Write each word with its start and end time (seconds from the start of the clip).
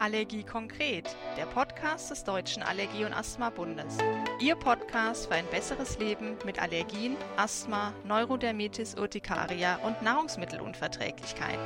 Allergie 0.00 0.42
konkret, 0.42 1.14
der 1.36 1.44
Podcast 1.44 2.10
des 2.10 2.24
Deutschen 2.24 2.62
Allergie- 2.62 3.04
und 3.04 3.12
Asthma-Bundes. 3.12 3.98
Ihr 4.40 4.56
Podcast 4.56 5.26
für 5.26 5.34
ein 5.34 5.44
besseres 5.50 5.98
Leben 5.98 6.38
mit 6.46 6.58
Allergien, 6.58 7.18
Asthma, 7.36 7.92
Neurodermitis 8.04 8.94
Urtikaria 8.94 9.76
und 9.84 10.00
Nahrungsmittelunverträglichkeiten. 10.00 11.60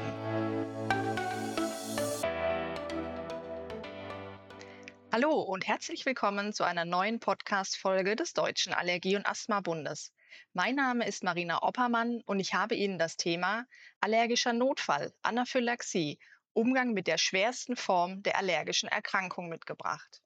Hallo 5.13 5.41
und 5.41 5.69
herzlich 5.69 6.05
willkommen 6.05 6.53
zu 6.53 6.65
einer 6.65 6.85
neuen 6.85 7.21
Podcast-Folge 7.21 8.17
des 8.17 8.33
Deutschen 8.33 8.75
Allergie- 8.75 9.15
und 9.15 9.29
Asthma-Bundes. 9.29 10.13
Mein 10.55 10.75
Name 10.75 11.07
ist 11.07 11.23
Marina 11.23 11.63
Oppermann 11.63 12.21
und 12.27 12.41
ich 12.41 12.53
habe 12.53 12.75
Ihnen 12.75 12.99
das 12.99 13.17
Thema 13.17 13.65
allergischer 14.01 14.53
Notfall, 14.53 15.13
Anaphylaxie 15.23 16.19
Umgang 16.55 16.93
mit 16.93 17.07
der 17.09 17.19
schwersten 17.19 17.77
Form 17.77 18.23
der 18.23 18.39
allergischen 18.39 18.89
Erkrankung 18.89 19.49
mitgebracht. 19.49 20.23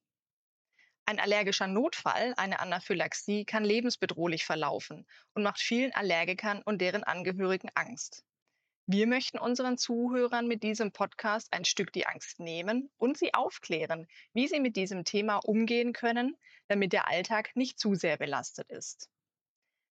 Ein 1.06 1.18
allergischer 1.20 1.66
Notfall, 1.66 2.34
eine 2.36 2.60
Anaphylaxie, 2.60 3.46
kann 3.46 3.64
lebensbedrohlich 3.64 4.44
verlaufen 4.44 5.06
und 5.32 5.42
macht 5.42 5.58
vielen 5.58 5.94
Allergikern 5.94 6.62
und 6.62 6.82
deren 6.82 7.02
Angehörigen 7.02 7.70
Angst. 7.74 8.24
Wir 8.86 9.06
möchten 9.06 9.38
unseren 9.38 9.78
Zuhörern 9.78 10.46
mit 10.46 10.62
diesem 10.62 10.92
Podcast 10.92 11.48
ein 11.52 11.64
Stück 11.64 11.92
die 11.92 12.06
Angst 12.06 12.40
nehmen 12.40 12.90
und 12.98 13.16
sie 13.16 13.32
aufklären, 13.32 14.06
wie 14.34 14.48
sie 14.48 14.60
mit 14.60 14.76
diesem 14.76 15.04
Thema 15.04 15.36
umgehen 15.36 15.94
können, 15.94 16.36
damit 16.68 16.92
der 16.92 17.08
Alltag 17.08 17.56
nicht 17.56 17.78
zu 17.78 17.94
sehr 17.94 18.18
belastet 18.18 18.70
ist. 18.70 19.10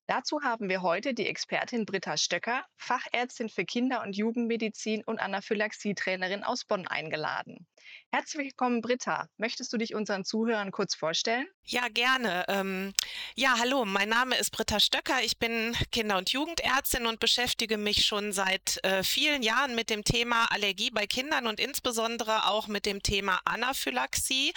Dazu 0.08 0.42
haben 0.42 0.70
wir 0.70 0.84
heute 0.84 1.14
die 1.14 1.28
Expertin 1.28 1.86
Britta 1.86 2.16
Stöcker, 2.16 2.64
Fachärztin 2.78 3.50
für 3.50 3.66
Kinder- 3.66 4.04
und 4.04 4.16
Jugendmedizin 4.16 5.04
und 5.04 5.20
Anaphylaxietrainerin 5.20 6.46
aus 6.46 6.64
Bonn 6.64 6.88
eingeladen. 6.88 7.68
Herzlich 8.12 8.46
willkommen, 8.46 8.82
Britta. 8.82 9.28
Möchtest 9.38 9.74
du 9.74 9.78
dich 9.78 9.94
unseren 9.94 10.24
Zuhörern 10.24 10.72
kurz 10.72 10.96
vorstellen? 10.96 11.46
Ja, 11.64 11.90
gerne. 11.90 12.46
Ähm, 12.48 12.94
ja, 13.36 13.56
hallo, 13.60 13.84
mein 13.84 14.08
Name 14.08 14.38
ist 14.38 14.52
Britta 14.52 14.80
Stöcker. 14.80 15.22
Ich 15.24 15.38
bin 15.38 15.76
Kinder- 15.92 16.18
und 16.18 16.32
Jugendärztin 16.32 17.06
und 17.06 17.20
beschäftige 17.20 17.78
mich 17.78 18.06
schon 18.06 18.32
seit 18.32 18.84
äh, 18.84 19.04
vielen 19.04 19.44
Jahren 19.44 19.76
mit 19.76 19.90
dem 19.90 20.06
Thema 20.06 20.46
Allergie 20.52 20.90
bei 20.90 21.06
Kindern 21.06 21.48
und 21.48 21.60
insbesondere 21.60 22.48
auch 22.48 22.68
mit 22.68 22.86
dem 22.86 23.04
Thema 23.04 23.42
Anaphylaxie. 23.44 24.54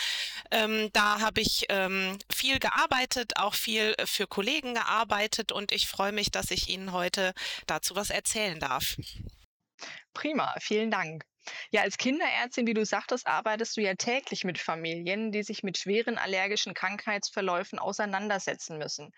Ähm, 0.53 0.91
da 0.93 1.21
habe 1.21 1.41
ich 1.41 1.67
ähm, 1.69 2.19
viel 2.33 2.61
gearbeitet, 2.61 3.33
auch 3.37 3.55
viel 3.55 3.95
für 4.05 4.27
Kollegen 4.27 4.75
gearbeitet 4.75 5.51
und 5.51 5.73
ich 5.73 5.89
freue 5.89 6.13
mich, 6.13 6.31
dass 6.31 6.51
ich 6.51 6.69
Ihnen 6.69 6.93
heute 6.93 7.35
dazu 7.67 7.97
was 7.97 8.11
erzählen 8.11 8.61
darf. 8.61 8.97
Prima, 10.15 10.55
vielen 10.61 10.91
Dank. 10.91 11.25
Ja, 11.71 11.83
als 11.83 11.97
Kinderärztin, 11.97 12.67
wie 12.67 12.75
du 12.75 12.85
sagtest, 12.85 13.27
arbeitest 13.27 13.77
du 13.77 13.81
ja 13.81 13.95
täglich 13.95 14.45
mit 14.45 14.59
Familien, 14.59 15.33
die 15.33 15.43
sich 15.43 15.63
mit 15.63 15.79
schweren 15.79 16.19
allergischen 16.19 16.75
Krankheitsverläufen 16.75 17.79
auseinandersetzen 17.79 18.79
müssen. 18.79 19.11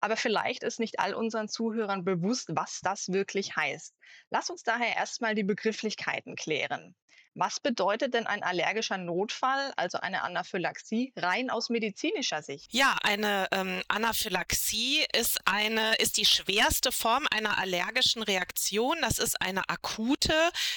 Aber 0.00 0.16
vielleicht 0.16 0.64
ist 0.64 0.80
nicht 0.80 0.98
all 0.98 1.14
unseren 1.14 1.48
Zuhörern 1.48 2.04
bewusst, 2.04 2.50
was 2.52 2.80
das 2.82 3.08
wirklich 3.08 3.56
heißt. 3.56 3.94
Lass 4.30 4.50
uns 4.50 4.62
daher 4.62 4.96
erstmal 4.96 5.34
die 5.34 5.44
Begrifflichkeiten 5.44 6.34
klären. 6.34 6.96
Was 7.34 7.60
bedeutet 7.60 8.12
denn 8.12 8.26
ein 8.26 8.42
allergischer 8.42 8.98
Notfall, 8.98 9.72
also 9.76 9.98
eine 9.98 10.22
Anaphylaxie, 10.22 11.14
rein 11.16 11.48
aus 11.48 11.70
medizinischer 11.70 12.42
Sicht? 12.42 12.72
Ja, 12.74 12.96
eine 13.02 13.48
ähm, 13.52 13.82
Anaphylaxie 13.88 15.06
ist 15.14 15.40
eine 15.46 15.94
ist 15.94 16.18
die 16.18 16.26
schwerste 16.26 16.92
Form 16.92 17.26
einer 17.30 17.56
allergischen 17.56 18.22
Reaktion. 18.22 18.98
Das 19.00 19.18
ist 19.18 19.40
eine 19.40 19.66
akute, 19.70 20.34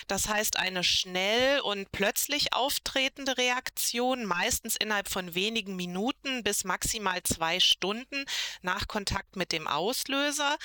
das 0.08 0.30
heißt 0.30 0.58
eine 0.58 0.86
schnell 0.86 1.60
und 1.60 1.92
plötzlich 1.92 2.54
auftretende 2.54 3.38
Reaktion, 3.38 4.24
meistens 4.24 4.78
innerhalb 4.78 5.10
von 5.10 5.36
wenigen 5.36 5.76
Minuten 5.76 6.42
bis 6.44 6.64
maximal 6.64 7.22
zwei 7.24 7.60
Stunden 7.60 8.24
nach 8.62 8.88
Kontakt 8.88 9.36
mit 9.36 9.52
dem 9.52 9.68
Auslöser. 9.68 10.56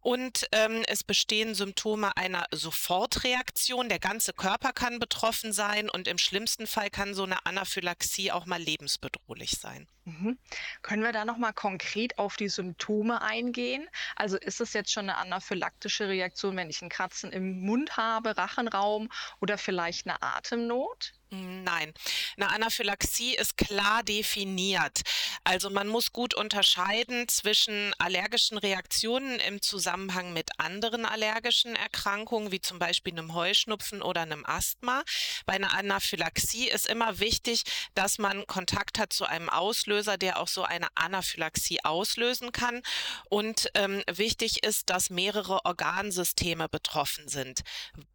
Und 0.00 0.46
ähm, 0.52 0.84
es 0.86 1.02
bestehen 1.02 1.56
Symptome 1.56 2.16
einer 2.16 2.46
Sofortreaktion. 2.52 3.88
Der 3.88 3.98
ganze 3.98 4.32
Körper 4.32 4.72
kann 4.72 5.00
betroffen 5.00 5.39
betroffen 5.40 5.52
sein 5.52 5.88
und 5.88 6.08
im 6.08 6.18
schlimmsten 6.18 6.66
Fall 6.66 6.90
kann 6.90 7.14
so 7.14 7.24
eine 7.24 7.46
Anaphylaxie 7.46 8.30
auch 8.30 8.46
mal 8.46 8.60
lebensbedrohlich 8.60 9.52
sein. 9.52 9.86
Mhm. 10.04 10.38
Können 10.82 11.02
wir 11.02 11.12
da 11.12 11.24
noch 11.24 11.36
mal 11.36 11.52
konkret 11.52 12.18
auf 12.18 12.36
die 12.36 12.48
Symptome 12.48 13.22
eingehen? 13.22 13.88
Also 14.16 14.38
ist 14.38 14.60
es 14.60 14.72
jetzt 14.72 14.90
schon 14.92 15.10
eine 15.10 15.18
anaphylaktische 15.18 16.08
Reaktion, 16.08 16.56
wenn 16.56 16.70
ich 16.70 16.80
ein 16.82 16.88
Kratzen 16.88 17.32
im 17.32 17.60
Mund 17.60 17.96
habe, 17.96 18.36
Rachenraum 18.36 19.08
oder 19.40 19.58
vielleicht 19.58 20.06
eine 20.06 20.22
Atemnot? 20.22 21.12
Nein, 21.32 21.94
eine 22.36 22.50
Anaphylaxie 22.50 23.36
ist 23.36 23.56
klar 23.56 24.02
definiert. 24.02 25.02
Also 25.44 25.70
man 25.70 25.86
muss 25.86 26.12
gut 26.12 26.34
unterscheiden 26.34 27.28
zwischen 27.28 27.94
allergischen 27.98 28.58
Reaktionen 28.58 29.38
im 29.38 29.62
Zusammenhang 29.62 30.32
mit 30.32 30.50
anderen 30.58 31.06
allergischen 31.06 31.76
Erkrankungen, 31.76 32.50
wie 32.50 32.60
zum 32.60 32.80
Beispiel 32.80 33.12
einem 33.12 33.32
Heuschnupfen 33.32 34.02
oder 34.02 34.22
einem 34.22 34.44
Asthma. 34.44 35.04
Bei 35.46 35.52
einer 35.52 35.72
Anaphylaxie 35.72 36.68
ist 36.68 36.88
immer 36.88 37.20
wichtig, 37.20 37.62
dass 37.94 38.18
man 38.18 38.44
Kontakt 38.48 38.98
hat 38.98 39.12
zu 39.12 39.24
einem 39.24 39.48
Auslöser, 39.48 39.90
der 40.02 40.40
auch 40.40 40.48
so 40.48 40.62
eine 40.62 40.88
Anaphylaxie 40.94 41.84
auslösen 41.84 42.52
kann. 42.52 42.82
Und 43.28 43.68
ähm, 43.74 44.02
wichtig 44.10 44.64
ist, 44.64 44.90
dass 44.90 45.10
mehrere 45.10 45.64
Organsysteme 45.64 46.68
betroffen 46.68 47.28
sind. 47.28 47.60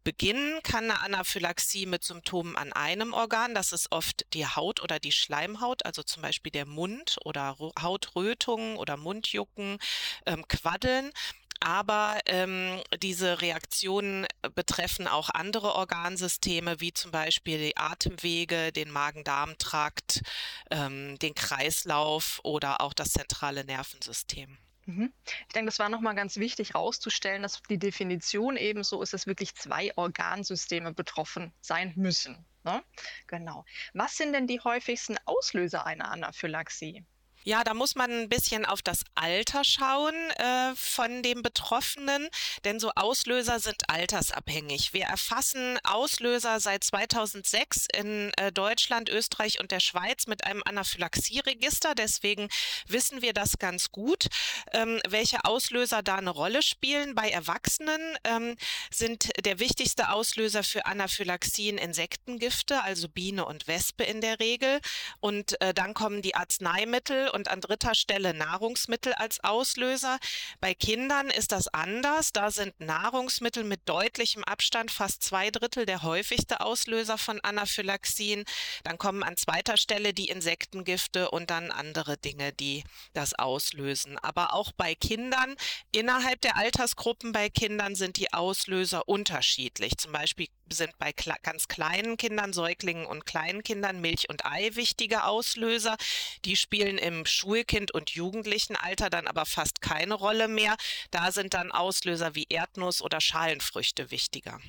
Beginnen 0.04 0.60
kann 0.62 0.84
eine 0.90 1.00
Anaphylaxie 1.00 1.86
mit 1.86 2.04
Symptomen 2.04 2.56
an 2.56 2.72
einem 2.72 3.06
einem 3.06 3.12
Organ. 3.12 3.54
Das 3.54 3.72
ist 3.72 3.92
oft 3.92 4.24
die 4.32 4.46
Haut 4.46 4.82
oder 4.82 4.98
die 4.98 5.12
Schleimhaut, 5.12 5.84
also 5.84 6.02
zum 6.02 6.22
Beispiel 6.22 6.52
der 6.52 6.66
Mund 6.66 7.18
oder 7.24 7.56
Hautrötungen 7.80 8.76
oder 8.76 8.96
Mundjucken, 8.96 9.78
ähm, 10.26 10.46
Quaddeln. 10.48 11.12
Aber 11.60 12.18
ähm, 12.26 12.80
diese 13.02 13.40
Reaktionen 13.40 14.26
betreffen 14.54 15.08
auch 15.08 15.30
andere 15.30 15.74
Organsysteme, 15.74 16.80
wie 16.80 16.92
zum 16.92 17.10
Beispiel 17.10 17.58
die 17.58 17.76
Atemwege, 17.76 18.72
den 18.72 18.90
Magen-Darm-Trakt, 18.90 20.22
ähm, 20.70 21.18
den 21.18 21.34
Kreislauf 21.34 22.40
oder 22.42 22.80
auch 22.80 22.94
das 22.94 23.12
zentrale 23.12 23.64
Nervensystem. 23.64 24.58
Mhm. 24.86 25.12
Ich 25.48 25.52
denke, 25.52 25.66
das 25.66 25.78
war 25.80 25.88
nochmal 25.88 26.14
ganz 26.14 26.36
wichtig 26.36 26.74
herauszustellen, 26.74 27.42
dass 27.42 27.60
die 27.68 27.78
Definition 27.78 28.56
eben 28.56 28.84
so 28.84 29.02
ist, 29.02 29.12
dass 29.12 29.26
wirklich 29.26 29.54
zwei 29.54 29.92
Organsysteme 29.96 30.92
betroffen 30.92 31.52
sein 31.60 31.92
müssen. 31.96 32.46
Ne? 32.62 32.82
Genau. 33.26 33.64
Was 33.94 34.16
sind 34.16 34.32
denn 34.32 34.46
die 34.46 34.60
häufigsten 34.60 35.16
Auslöser 35.24 35.86
einer 35.86 36.10
Anaphylaxie? 36.10 37.04
Ja, 37.48 37.62
da 37.62 37.74
muss 37.74 37.94
man 37.94 38.10
ein 38.10 38.28
bisschen 38.28 38.64
auf 38.64 38.82
das 38.82 39.04
Alter 39.14 39.62
schauen 39.62 40.16
äh, 40.32 40.74
von 40.74 41.22
dem 41.22 41.42
Betroffenen, 41.42 42.28
denn 42.64 42.80
so 42.80 42.90
Auslöser 42.96 43.60
sind 43.60 43.88
altersabhängig. 43.88 44.92
Wir 44.92 45.04
erfassen 45.04 45.78
Auslöser 45.84 46.58
seit 46.58 46.82
2006 46.82 47.86
in 47.94 48.32
äh, 48.36 48.50
Deutschland, 48.50 49.08
Österreich 49.10 49.60
und 49.60 49.70
der 49.70 49.78
Schweiz 49.78 50.26
mit 50.26 50.42
einem 50.42 50.60
Anaphylaxieregister. 50.64 51.94
Deswegen 51.94 52.48
wissen 52.88 53.22
wir 53.22 53.32
das 53.32 53.58
ganz 53.58 53.92
gut, 53.92 54.26
ähm, 54.72 55.00
welche 55.08 55.44
Auslöser 55.44 56.02
da 56.02 56.16
eine 56.16 56.30
Rolle 56.30 56.62
spielen. 56.62 57.14
Bei 57.14 57.30
Erwachsenen 57.30 58.18
ähm, 58.24 58.56
sind 58.90 59.30
der 59.44 59.60
wichtigste 59.60 60.10
Auslöser 60.10 60.64
für 60.64 60.86
Anaphylaxien 60.86 61.78
Insektengifte, 61.78 62.82
also 62.82 63.08
Biene 63.08 63.44
und 63.44 63.68
Wespe 63.68 64.02
in 64.02 64.20
der 64.20 64.40
Regel. 64.40 64.80
Und 65.20 65.60
äh, 65.60 65.72
dann 65.72 65.94
kommen 65.94 66.22
die 66.22 66.34
Arzneimittel 66.34 67.30
und 67.36 67.48
an 67.48 67.60
dritter 67.60 67.94
Stelle 67.94 68.34
Nahrungsmittel 68.34 69.12
als 69.12 69.44
Auslöser. 69.44 70.18
Bei 70.60 70.74
Kindern 70.74 71.28
ist 71.28 71.52
das 71.52 71.68
anders. 71.68 72.32
Da 72.32 72.50
sind 72.50 72.80
Nahrungsmittel 72.80 73.62
mit 73.62 73.88
deutlichem 73.88 74.42
Abstand 74.42 74.90
fast 74.90 75.22
zwei 75.22 75.50
Drittel 75.50 75.86
der 75.86 76.02
häufigste 76.02 76.60
Auslöser 76.60 77.18
von 77.18 77.38
Anaphylaxien. 77.40 78.44
Dann 78.82 78.98
kommen 78.98 79.22
an 79.22 79.36
zweiter 79.36 79.76
Stelle 79.76 80.12
die 80.14 80.28
Insektengifte 80.28 81.30
und 81.30 81.50
dann 81.50 81.70
andere 81.70 82.16
Dinge, 82.16 82.52
die 82.52 82.82
das 83.12 83.34
auslösen. 83.34 84.18
Aber 84.18 84.54
auch 84.54 84.72
bei 84.72 84.94
Kindern, 84.94 85.54
innerhalb 85.92 86.40
der 86.40 86.56
Altersgruppen 86.56 87.32
bei 87.32 87.50
Kindern 87.50 87.94
sind 87.94 88.16
die 88.16 88.32
Auslöser 88.32 89.06
unterschiedlich. 89.08 89.98
Zum 89.98 90.12
Beispiel 90.12 90.48
sind 90.72 90.96
bei 90.98 91.12
ganz 91.12 91.68
kleinen 91.68 92.16
Kindern, 92.16 92.52
Säuglingen 92.52 93.06
und 93.06 93.26
kleinen 93.26 93.62
Kindern 93.62 94.00
Milch 94.00 94.28
und 94.28 94.44
Ei 94.44 94.70
wichtige 94.74 95.24
Auslöser. 95.24 95.96
Die 96.44 96.56
spielen 96.56 96.98
im 96.98 97.26
Schulkind- 97.26 97.92
und 97.92 98.10
Jugendlichenalter 98.10 99.10
dann 99.10 99.26
aber 99.26 99.46
fast 99.46 99.80
keine 99.80 100.14
Rolle 100.14 100.48
mehr. 100.48 100.76
Da 101.10 101.32
sind 101.32 101.54
dann 101.54 101.72
Auslöser 101.72 102.34
wie 102.34 102.46
Erdnuss 102.48 103.02
oder 103.02 103.20
Schalenfrüchte 103.20 104.10
wichtiger. 104.10 104.60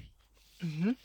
Mhm. 0.59 0.97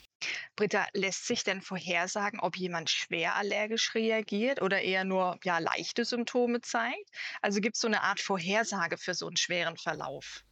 Britta, 0.54 0.86
lässt 0.92 1.26
sich 1.26 1.42
denn 1.42 1.62
vorhersagen, 1.62 2.38
ob 2.40 2.56
jemand 2.56 2.90
schwer 2.90 3.34
allergisch 3.34 3.94
reagiert 3.94 4.62
oder 4.62 4.80
eher 4.80 5.04
nur 5.04 5.38
ja, 5.44 5.58
leichte 5.58 6.04
Symptome 6.04 6.60
zeigt? 6.60 7.10
Also 7.40 7.60
gibt 7.60 7.76
es 7.76 7.80
so 7.80 7.88
eine 7.88 8.02
Art 8.02 8.20
Vorhersage 8.20 8.98
für 8.98 9.14
so 9.14 9.26
einen 9.26 9.36
schweren 9.36 9.76
Verlauf? 9.76 10.44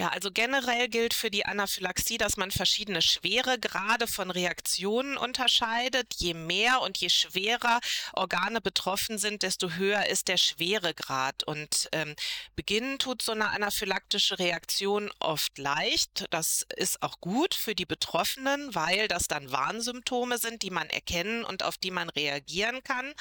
Ja, 0.00 0.08
also 0.08 0.30
generell 0.32 0.88
gilt 0.88 1.12
für 1.12 1.30
die 1.30 1.44
Anaphylaxie, 1.44 2.16
dass 2.16 2.38
man 2.38 2.50
verschiedene 2.50 3.02
Schweregrade 3.02 4.06
von 4.06 4.30
Reaktionen 4.30 5.18
unterscheidet. 5.18 6.14
Je 6.16 6.32
mehr 6.32 6.80
und 6.80 6.96
je 6.96 7.10
schwerer 7.10 7.80
Organe 8.14 8.62
betroffen 8.62 9.18
sind, 9.18 9.42
desto 9.42 9.72
höher 9.72 10.06
ist 10.06 10.28
der 10.28 10.38
Schweregrad. 10.38 11.44
Und 11.44 11.90
ähm, 11.92 12.16
beginnen 12.56 12.98
tut 12.98 13.20
so 13.20 13.32
eine 13.32 13.50
anaphylaktische 13.50 14.38
Reaktion 14.38 15.10
oft 15.18 15.58
leicht. 15.58 16.24
Das 16.30 16.64
ist 16.76 17.02
auch 17.02 17.20
gut 17.20 17.54
für 17.54 17.74
die 17.74 17.84
Betroffenen, 17.84 18.74
weil 18.74 19.06
das 19.06 19.28
dann 19.28 19.52
Warnsymptome 19.52 20.38
sind, 20.38 20.62
die 20.62 20.70
man 20.70 20.88
erkennen 20.88 21.44
und 21.44 21.62
auf 21.62 21.76
die 21.76 21.90
man 21.90 22.08
reagieren 22.08 22.82
kann. 22.82 23.12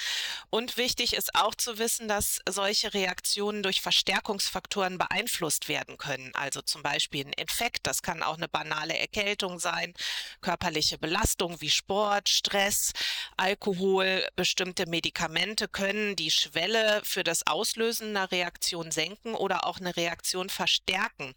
Und 0.49 0.77
wichtig 0.77 1.11
ist 1.11 1.35
auch 1.35 1.55
zu 1.55 1.77
wissen, 1.77 2.07
dass 2.07 2.39
solche 2.47 2.93
Reaktionen 2.93 3.63
durch 3.63 3.81
Verstärkungsfaktoren 3.81 4.97
beeinflusst 4.97 5.67
werden 5.67 5.97
können. 5.97 6.33
Also 6.35 6.61
zum 6.69 6.83
Beispiel 6.83 7.25
ein 7.25 7.33
Infekt, 7.33 7.87
das 7.87 8.01
kann 8.01 8.23
auch 8.23 8.37
eine 8.37 8.47
banale 8.47 8.97
Erkältung 8.97 9.59
sein, 9.59 9.93
körperliche 10.41 10.97
Belastung 10.97 11.59
wie 11.61 11.69
Sport, 11.69 12.29
Stress, 12.29 12.93
Alkohol, 13.37 14.27
bestimmte 14.35 14.85
Medikamente 14.87 15.67
können 15.67 16.15
die 16.15 16.31
Schwelle 16.31 17.01
für 17.03 17.23
das 17.23 17.45
Auslösen 17.47 18.09
einer 18.09 18.31
Reaktion 18.31 18.91
senken 18.91 19.35
oder 19.35 19.65
auch 19.65 19.79
eine 19.79 19.95
Reaktion 19.95 20.49
verstärken. 20.49 21.33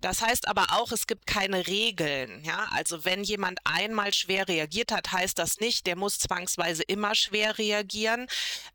Das 0.00 0.20
heißt 0.20 0.48
aber 0.48 0.66
auch, 0.72 0.92
es 0.92 1.06
gibt 1.06 1.26
keine 1.26 1.66
Regeln. 1.66 2.44
Ja? 2.44 2.68
Also 2.72 3.04
wenn 3.04 3.24
jemand 3.24 3.60
einmal 3.64 4.12
schwer 4.12 4.48
reagiert 4.48 4.92
hat, 4.92 5.12
heißt 5.12 5.38
das 5.38 5.60
nicht, 5.60 5.86
der 5.86 5.96
muss 5.96 6.18
zwangsweise 6.18 6.82
immer 6.82 7.14
schwer 7.14 7.58
reagieren, 7.58 8.26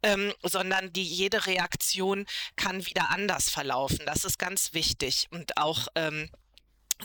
ähm, 0.04 0.34
sondern 0.44 0.94
die, 0.94 1.04
jede 1.04 1.46
Reaktion 1.46 2.26
kann 2.56 2.86
wieder 2.86 3.10
anders 3.10 3.50
verlaufen. 3.50 4.00
Das 4.06 4.24
ist 4.24 4.40
ganz 4.40 4.74
wichtig. 4.74 5.28
Und 5.32 5.58
auch 5.58 5.77
ähm, 5.96 6.30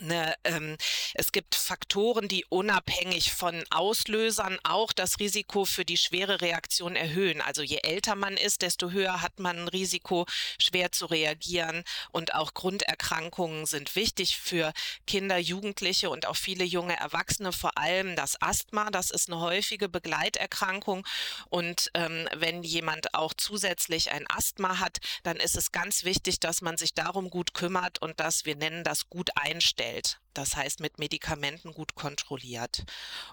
eine, 0.01 0.35
ähm, 0.43 0.77
es 1.13 1.31
gibt 1.31 1.55
Faktoren, 1.55 2.27
die 2.27 2.45
unabhängig 2.49 3.31
von 3.31 3.63
Auslösern 3.69 4.57
auch 4.63 4.91
das 4.93 5.19
Risiko 5.19 5.65
für 5.65 5.85
die 5.85 5.97
schwere 5.97 6.41
Reaktion 6.41 6.95
erhöhen. 6.95 7.41
Also 7.41 7.61
je 7.61 7.79
älter 7.83 8.15
man 8.15 8.37
ist, 8.37 8.61
desto 8.61 8.91
höher 8.91 9.21
hat 9.21 9.39
man 9.39 9.59
ein 9.59 9.67
Risiko, 9.67 10.25
schwer 10.59 10.91
zu 10.91 11.05
reagieren. 11.05 11.83
Und 12.11 12.33
auch 12.33 12.53
Grunderkrankungen 12.53 13.65
sind 13.65 13.95
wichtig 13.95 14.37
für 14.37 14.73
Kinder, 15.05 15.37
Jugendliche 15.37 16.09
und 16.09 16.25
auch 16.25 16.35
viele 16.35 16.63
junge 16.63 16.97
Erwachsene. 16.97 17.51
Vor 17.51 17.77
allem 17.77 18.15
das 18.15 18.41
Asthma, 18.41 18.89
das 18.89 19.11
ist 19.11 19.29
eine 19.29 19.39
häufige 19.39 19.89
Begleiterkrankung. 19.89 21.05
Und 21.49 21.91
ähm, 21.93 22.27
wenn 22.35 22.63
jemand 22.63 23.13
auch 23.13 23.33
zusätzlich 23.33 24.11
ein 24.11 24.25
Asthma 24.29 24.79
hat, 24.79 24.97
dann 25.23 25.37
ist 25.37 25.55
es 25.55 25.71
ganz 25.71 26.03
wichtig, 26.03 26.39
dass 26.39 26.61
man 26.61 26.77
sich 26.77 26.93
darum 26.93 27.29
gut 27.29 27.53
kümmert 27.53 28.01
und 28.01 28.19
dass 28.19 28.45
wir 28.45 28.55
nennen 28.55 28.83
das 28.83 29.09
gut 29.09 29.29
einstellt 29.35 29.82
stellt. 29.83 30.22
Das 30.33 30.55
heißt, 30.55 30.79
mit 30.79 30.99
Medikamenten 30.99 31.73
gut 31.73 31.95
kontrolliert. 31.95 32.83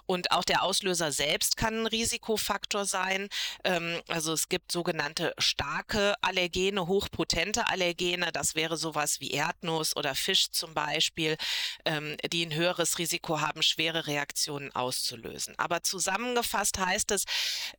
Und 0.05 0.31
auch 0.31 0.43
der 0.43 0.63
Auslöser 0.63 1.11
selbst 1.11 1.57
kann 1.57 1.81
ein 1.81 1.87
Risikofaktor 1.87 2.85
sein. 2.85 3.29
Ähm, 3.63 4.01
also 4.07 4.33
es 4.33 4.49
gibt 4.49 4.71
sogenannte 4.71 5.33
starke 5.37 6.15
Allergene, 6.21 6.87
hochpotente 6.87 7.67
Allergene. 7.67 8.31
Das 8.31 8.55
wäre 8.55 8.77
sowas 8.77 9.19
wie 9.19 9.31
Erdnuss 9.31 9.95
oder 9.95 10.15
Fisch 10.15 10.51
zum 10.51 10.73
Beispiel, 10.73 11.37
ähm, 11.85 12.17
die 12.31 12.45
ein 12.45 12.53
höheres 12.53 12.97
Risiko 12.97 13.41
haben, 13.41 13.63
schwere 13.63 14.07
Reaktionen 14.07 14.71
auszulösen. 14.73 15.55
Aber 15.57 15.83
zusammengefasst 15.83 16.77
heißt 16.77 17.11
es, 17.11 17.25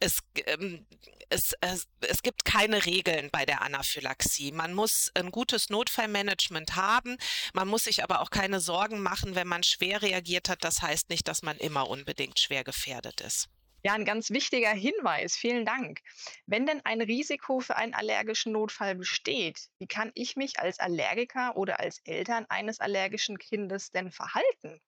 es, 0.00 0.18
ähm, 0.46 0.86
es, 1.32 1.54
es, 1.60 1.86
es 2.00 2.22
gibt 2.22 2.44
keine 2.44 2.84
Regeln 2.84 3.30
bei 3.30 3.46
der 3.46 3.62
Anaphylaxie. 3.62 4.52
Man 4.52 4.74
muss 4.74 5.10
ein 5.14 5.30
gutes 5.30 5.70
Notfallmanagement 5.70 6.76
haben. 6.76 7.16
Man 7.54 7.68
muss 7.68 7.84
sich 7.84 8.02
aber 8.02 8.20
auch 8.20 8.30
keine 8.30 8.60
Sorgen 8.60 9.00
machen, 9.00 9.11
machen, 9.12 9.34
wenn 9.34 9.46
man 9.46 9.62
schwer 9.62 10.00
reagiert 10.00 10.48
hat. 10.48 10.64
Das 10.64 10.80
heißt 10.80 11.10
nicht, 11.10 11.28
dass 11.28 11.42
man 11.42 11.58
immer 11.58 11.90
unbedingt 11.90 12.38
schwer 12.38 12.64
gefährdet 12.64 13.20
ist. 13.20 13.50
Ja, 13.84 13.92
ein 13.92 14.06
ganz 14.06 14.30
wichtiger 14.30 14.70
Hinweis. 14.70 15.36
Vielen 15.36 15.66
Dank. 15.66 16.00
Wenn 16.46 16.64
denn 16.64 16.80
ein 16.84 17.02
Risiko 17.02 17.60
für 17.60 17.76
einen 17.76 17.92
allergischen 17.92 18.52
Notfall 18.52 18.94
besteht, 18.94 19.68
wie 19.78 19.86
kann 19.86 20.12
ich 20.14 20.36
mich 20.36 20.58
als 20.60 20.78
Allergiker 20.78 21.56
oder 21.58 21.78
als 21.78 21.98
Eltern 22.04 22.46
eines 22.48 22.80
allergischen 22.80 23.36
Kindes 23.38 23.90
denn 23.90 24.10
verhalten? 24.10 24.80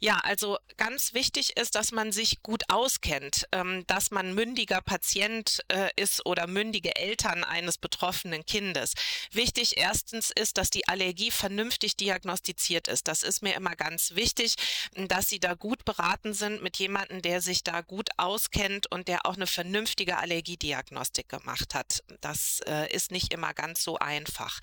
Ja, 0.00 0.18
also 0.22 0.58
ganz 0.76 1.12
wichtig 1.12 1.56
ist, 1.56 1.74
dass 1.74 1.90
man 1.90 2.12
sich 2.12 2.40
gut 2.44 2.62
auskennt, 2.68 3.48
ähm, 3.50 3.84
dass 3.88 4.12
man 4.12 4.32
mündiger 4.32 4.80
Patient 4.80 5.58
äh, 5.66 5.90
ist 5.96 6.24
oder 6.24 6.46
mündige 6.46 6.94
Eltern 6.94 7.42
eines 7.42 7.78
betroffenen 7.78 8.46
Kindes. 8.46 8.94
Wichtig 9.32 9.76
erstens 9.76 10.30
ist, 10.30 10.56
dass 10.56 10.70
die 10.70 10.86
Allergie 10.86 11.32
vernünftig 11.32 11.96
diagnostiziert 11.96 12.86
ist. 12.86 13.08
Das 13.08 13.24
ist 13.24 13.42
mir 13.42 13.56
immer 13.56 13.74
ganz 13.74 14.14
wichtig, 14.14 14.54
dass 14.94 15.28
Sie 15.28 15.40
da 15.40 15.54
gut 15.54 15.84
beraten 15.84 16.32
sind 16.32 16.62
mit 16.62 16.76
jemandem, 16.76 17.20
der 17.20 17.40
sich 17.40 17.64
da 17.64 17.80
gut 17.80 18.10
auskennt 18.18 18.88
und 18.92 19.08
der 19.08 19.26
auch 19.26 19.34
eine 19.34 19.48
vernünftige 19.48 20.18
Allergiediagnostik 20.18 21.28
gemacht 21.28 21.74
hat. 21.74 22.04
Das 22.20 22.60
äh, 22.68 22.94
ist 22.94 23.10
nicht 23.10 23.34
immer 23.34 23.52
ganz 23.52 23.82
so 23.82 23.98
einfach. 23.98 24.60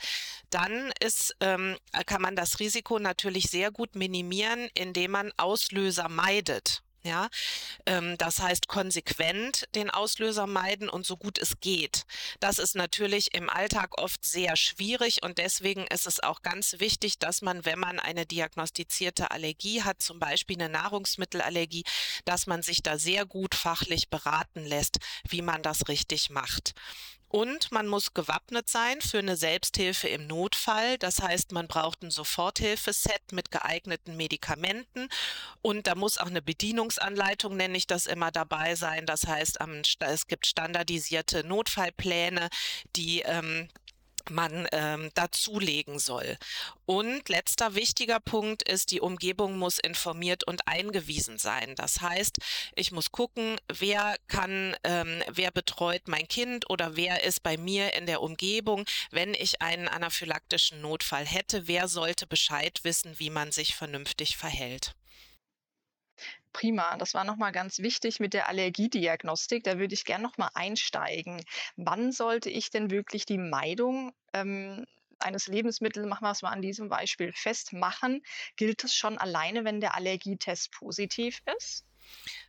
Dann 0.49 0.93
ist, 1.01 1.35
ähm, 1.41 1.77
kann 2.05 2.21
man 2.21 2.37
das 2.37 2.59
Risiko 2.61 2.99
natürlich 2.99 3.49
sehr 3.49 3.71
gut 3.71 3.95
minimieren, 3.95 4.69
indem 4.75 5.11
man 5.11 5.24
man 5.25 5.33
Auslöser 5.37 6.09
meidet. 6.09 6.81
Ja, 7.03 7.29
ähm, 7.85 8.17
das 8.17 8.39
heißt 8.39 8.67
konsequent 8.67 9.65
den 9.75 9.91
Auslöser 9.91 10.47
meiden 10.47 10.89
und 10.89 11.05
so 11.05 11.17
gut 11.17 11.37
es 11.37 11.59
geht. 11.59 12.03
Das 12.39 12.57
ist 12.57 12.73
natürlich 12.75 13.35
im 13.35 13.47
Alltag 13.47 14.01
oft 14.01 14.25
sehr 14.25 14.55
schwierig 14.55 15.21
und 15.21 15.37
deswegen 15.37 15.85
ist 15.85 16.07
es 16.07 16.23
auch 16.23 16.41
ganz 16.41 16.79
wichtig, 16.79 17.19
dass 17.19 17.43
man, 17.43 17.63
wenn 17.63 17.77
man 17.77 17.99
eine 17.99 18.25
diagnostizierte 18.25 19.29
Allergie 19.29 19.83
hat, 19.83 20.01
zum 20.01 20.17
Beispiel 20.17 20.59
eine 20.59 20.67
Nahrungsmittelallergie, 20.67 21.83
dass 22.25 22.47
man 22.47 22.63
sich 22.63 22.81
da 22.81 22.97
sehr 22.97 23.27
gut 23.27 23.53
fachlich 23.53 24.09
beraten 24.09 24.65
lässt, 24.65 24.97
wie 25.29 25.43
man 25.43 25.61
das 25.61 25.87
richtig 25.87 26.31
macht. 26.31 26.73
Und 27.27 27.71
man 27.71 27.87
muss 27.87 28.13
gewappnet 28.13 28.69
sein 28.69 29.01
für 29.01 29.19
eine 29.19 29.35
Selbsthilfe 29.35 30.07
im 30.07 30.27
Notfall. 30.27 30.97
Das 30.97 31.21
heißt, 31.21 31.51
man 31.51 31.67
braucht 31.67 32.03
ein 32.03 32.11
Soforthilfeset 32.11 33.31
mit 33.31 33.51
geeigneten 33.51 34.15
Medikamenten. 34.15 35.09
Und 35.61 35.87
da 35.87 35.95
muss 35.95 36.17
auch 36.17 36.27
eine 36.27 36.41
Bedienungsanleitung, 36.41 37.57
nenne 37.57 37.77
ich 37.77 37.87
das 37.87 38.05
immer, 38.05 38.31
dabei 38.31 38.75
sein. 38.75 39.05
Das 39.05 39.27
heißt, 39.27 39.59
es 39.99 40.27
gibt 40.27 40.45
standardisierte 40.45 41.43
Notfallpläne, 41.43 42.49
die 42.95 43.21
ähm, 43.21 43.69
man 44.31 44.67
ähm, 44.71 45.11
dazulegen 45.13 45.99
soll. 45.99 46.37
Und 46.85 47.29
letzter 47.29 47.75
wichtiger 47.75 48.19
Punkt 48.19 48.67
ist, 48.67 48.91
die 48.91 49.01
Umgebung 49.01 49.57
muss 49.57 49.79
informiert 49.79 50.43
und 50.45 50.67
eingewiesen 50.67 51.37
sein. 51.37 51.75
Das 51.75 52.01
heißt, 52.01 52.37
ich 52.75 52.91
muss 52.91 53.11
gucken, 53.11 53.57
wer 53.67 54.15
kann, 54.27 54.75
ähm, 54.83 55.23
wer 55.31 55.51
betreut 55.51 56.07
mein 56.07 56.27
Kind 56.27 56.69
oder 56.69 56.95
wer 56.95 57.23
ist 57.23 57.43
bei 57.43 57.57
mir 57.57 57.93
in 57.93 58.05
der 58.05 58.21
Umgebung, 58.21 58.85
wenn 59.11 59.33
ich 59.33 59.61
einen 59.61 59.87
anaphylaktischen 59.87 60.81
Notfall 60.81 61.25
hätte, 61.25 61.67
wer 61.67 61.87
sollte 61.87 62.27
Bescheid 62.27 62.79
wissen, 62.83 63.19
wie 63.19 63.29
man 63.29 63.51
sich 63.51 63.75
vernünftig 63.75 64.37
verhält. 64.37 64.95
Prima, 66.55 66.95
das 66.95 67.13
war 67.13 67.25
nochmal 67.25 67.51
ganz 67.51 67.79
wichtig 67.79 68.21
mit 68.21 68.33
der 68.33 68.47
Allergiediagnostik. 68.47 69.65
Da 69.65 69.77
würde 69.77 69.93
ich 69.93 70.05
gerne 70.05 70.23
nochmal 70.23 70.51
einsteigen. 70.53 71.43
Wann 71.75 72.13
sollte 72.13 72.49
ich 72.49 72.69
denn 72.69 72.89
wirklich 72.91 73.25
die 73.25 73.37
Meidung 73.37 74.13
ähm, 74.31 74.85
eines 75.19 75.47
Lebensmittels, 75.47 76.07
machen 76.07 76.23
wir 76.23 76.31
es 76.31 76.43
mal 76.43 76.51
an 76.51 76.61
diesem 76.61 76.87
Beispiel 76.87 77.33
festmachen? 77.33 78.21
Gilt 78.55 78.85
das 78.85 78.93
schon 78.95 79.17
alleine, 79.17 79.65
wenn 79.65 79.81
der 79.81 79.95
Allergietest 79.95 80.71
positiv 80.71 81.41
ist? 81.57 81.85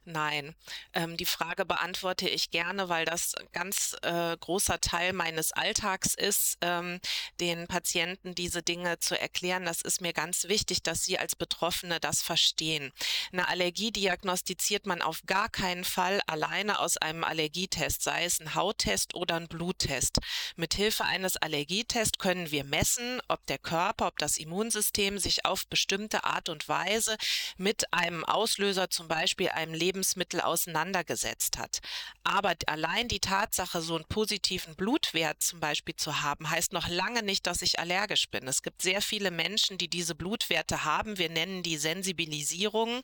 Nein, 0.08 0.54
ähm, 0.92 1.16
die 1.16 1.26
Frage 1.26 1.64
beantworte 1.66 2.28
ich 2.28 2.52
gerne, 2.52 2.88
weil 2.88 3.04
das 3.04 3.34
ganz 3.50 3.96
äh, 4.02 4.36
großer 4.36 4.80
Teil 4.80 5.12
meines 5.12 5.50
Alltags 5.50 6.14
ist, 6.14 6.58
ähm, 6.60 7.00
den 7.40 7.66
Patienten 7.66 8.36
diese 8.36 8.62
Dinge 8.62 9.00
zu 9.00 9.18
erklären. 9.20 9.64
Das 9.64 9.82
ist 9.82 10.00
mir 10.00 10.12
ganz 10.12 10.44
wichtig, 10.44 10.84
dass 10.84 11.02
sie 11.02 11.18
als 11.18 11.34
Betroffene 11.34 11.98
das 11.98 12.22
verstehen. 12.22 12.92
Eine 13.32 13.48
Allergie 13.48 13.90
diagnostiziert 13.90 14.86
man 14.86 15.02
auf 15.02 15.22
gar 15.26 15.48
keinen 15.48 15.82
Fall 15.82 16.20
alleine 16.28 16.78
aus 16.78 16.96
einem 16.98 17.24
Allergietest, 17.24 18.00
sei 18.00 18.26
es 18.26 18.38
ein 18.38 18.54
Hauttest 18.54 19.16
oder 19.16 19.34
ein 19.34 19.48
Bluttest. 19.48 20.18
Mit 20.54 20.74
Hilfe 20.74 21.04
eines 21.04 21.36
Allergietests 21.36 22.18
können 22.18 22.52
wir 22.52 22.62
messen, 22.62 23.20
ob 23.26 23.44
der 23.46 23.58
Körper, 23.58 24.06
ob 24.06 24.18
das 24.18 24.36
Immunsystem 24.36 25.18
sich 25.18 25.44
auf 25.44 25.66
bestimmte 25.66 26.22
Art 26.22 26.48
und 26.48 26.68
Weise 26.68 27.16
mit 27.56 27.92
einem 27.92 28.24
Auslöser, 28.24 28.88
zum 28.88 29.08
Beispiel 29.08 29.45
einem 29.54 29.74
Leben 29.74 29.96
Lebensmittel 29.96 30.40
auseinandergesetzt 30.40 31.58
hat. 31.58 31.80
Aber 32.22 32.54
allein 32.66 33.08
die 33.08 33.20
Tatsache, 33.20 33.80
so 33.80 33.94
einen 33.94 34.04
positiven 34.04 34.76
Blutwert 34.76 35.42
zum 35.42 35.58
Beispiel 35.58 35.96
zu 35.96 36.22
haben, 36.22 36.50
heißt 36.50 36.72
noch 36.72 36.88
lange 36.88 37.22
nicht, 37.22 37.46
dass 37.46 37.62
ich 37.62 37.78
allergisch 37.78 38.28
bin. 38.28 38.46
Es 38.46 38.62
gibt 38.62 38.82
sehr 38.82 39.00
viele 39.00 39.30
Menschen, 39.30 39.78
die 39.78 39.88
diese 39.88 40.14
Blutwerte 40.14 40.84
haben. 40.84 41.18
Wir 41.18 41.30
nennen 41.30 41.62
die 41.62 41.78
Sensibilisierung, 41.78 43.00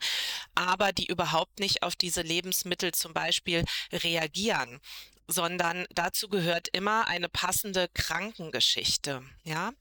aber 0.54 0.92
die 0.92 1.06
überhaupt 1.06 1.61
nicht 1.61 1.82
auf 1.82 1.96
diese 1.96 2.22
Lebensmittel 2.22 2.92
zum 2.92 3.14
Beispiel 3.14 3.64
reagieren 3.92 4.80
sondern 5.32 5.86
dazu 5.94 6.28
gehört 6.28 6.68
immer 6.68 7.08
eine 7.08 7.28
passende 7.28 7.88
Krankengeschichte. 7.94 9.22
Ja? 9.44 9.72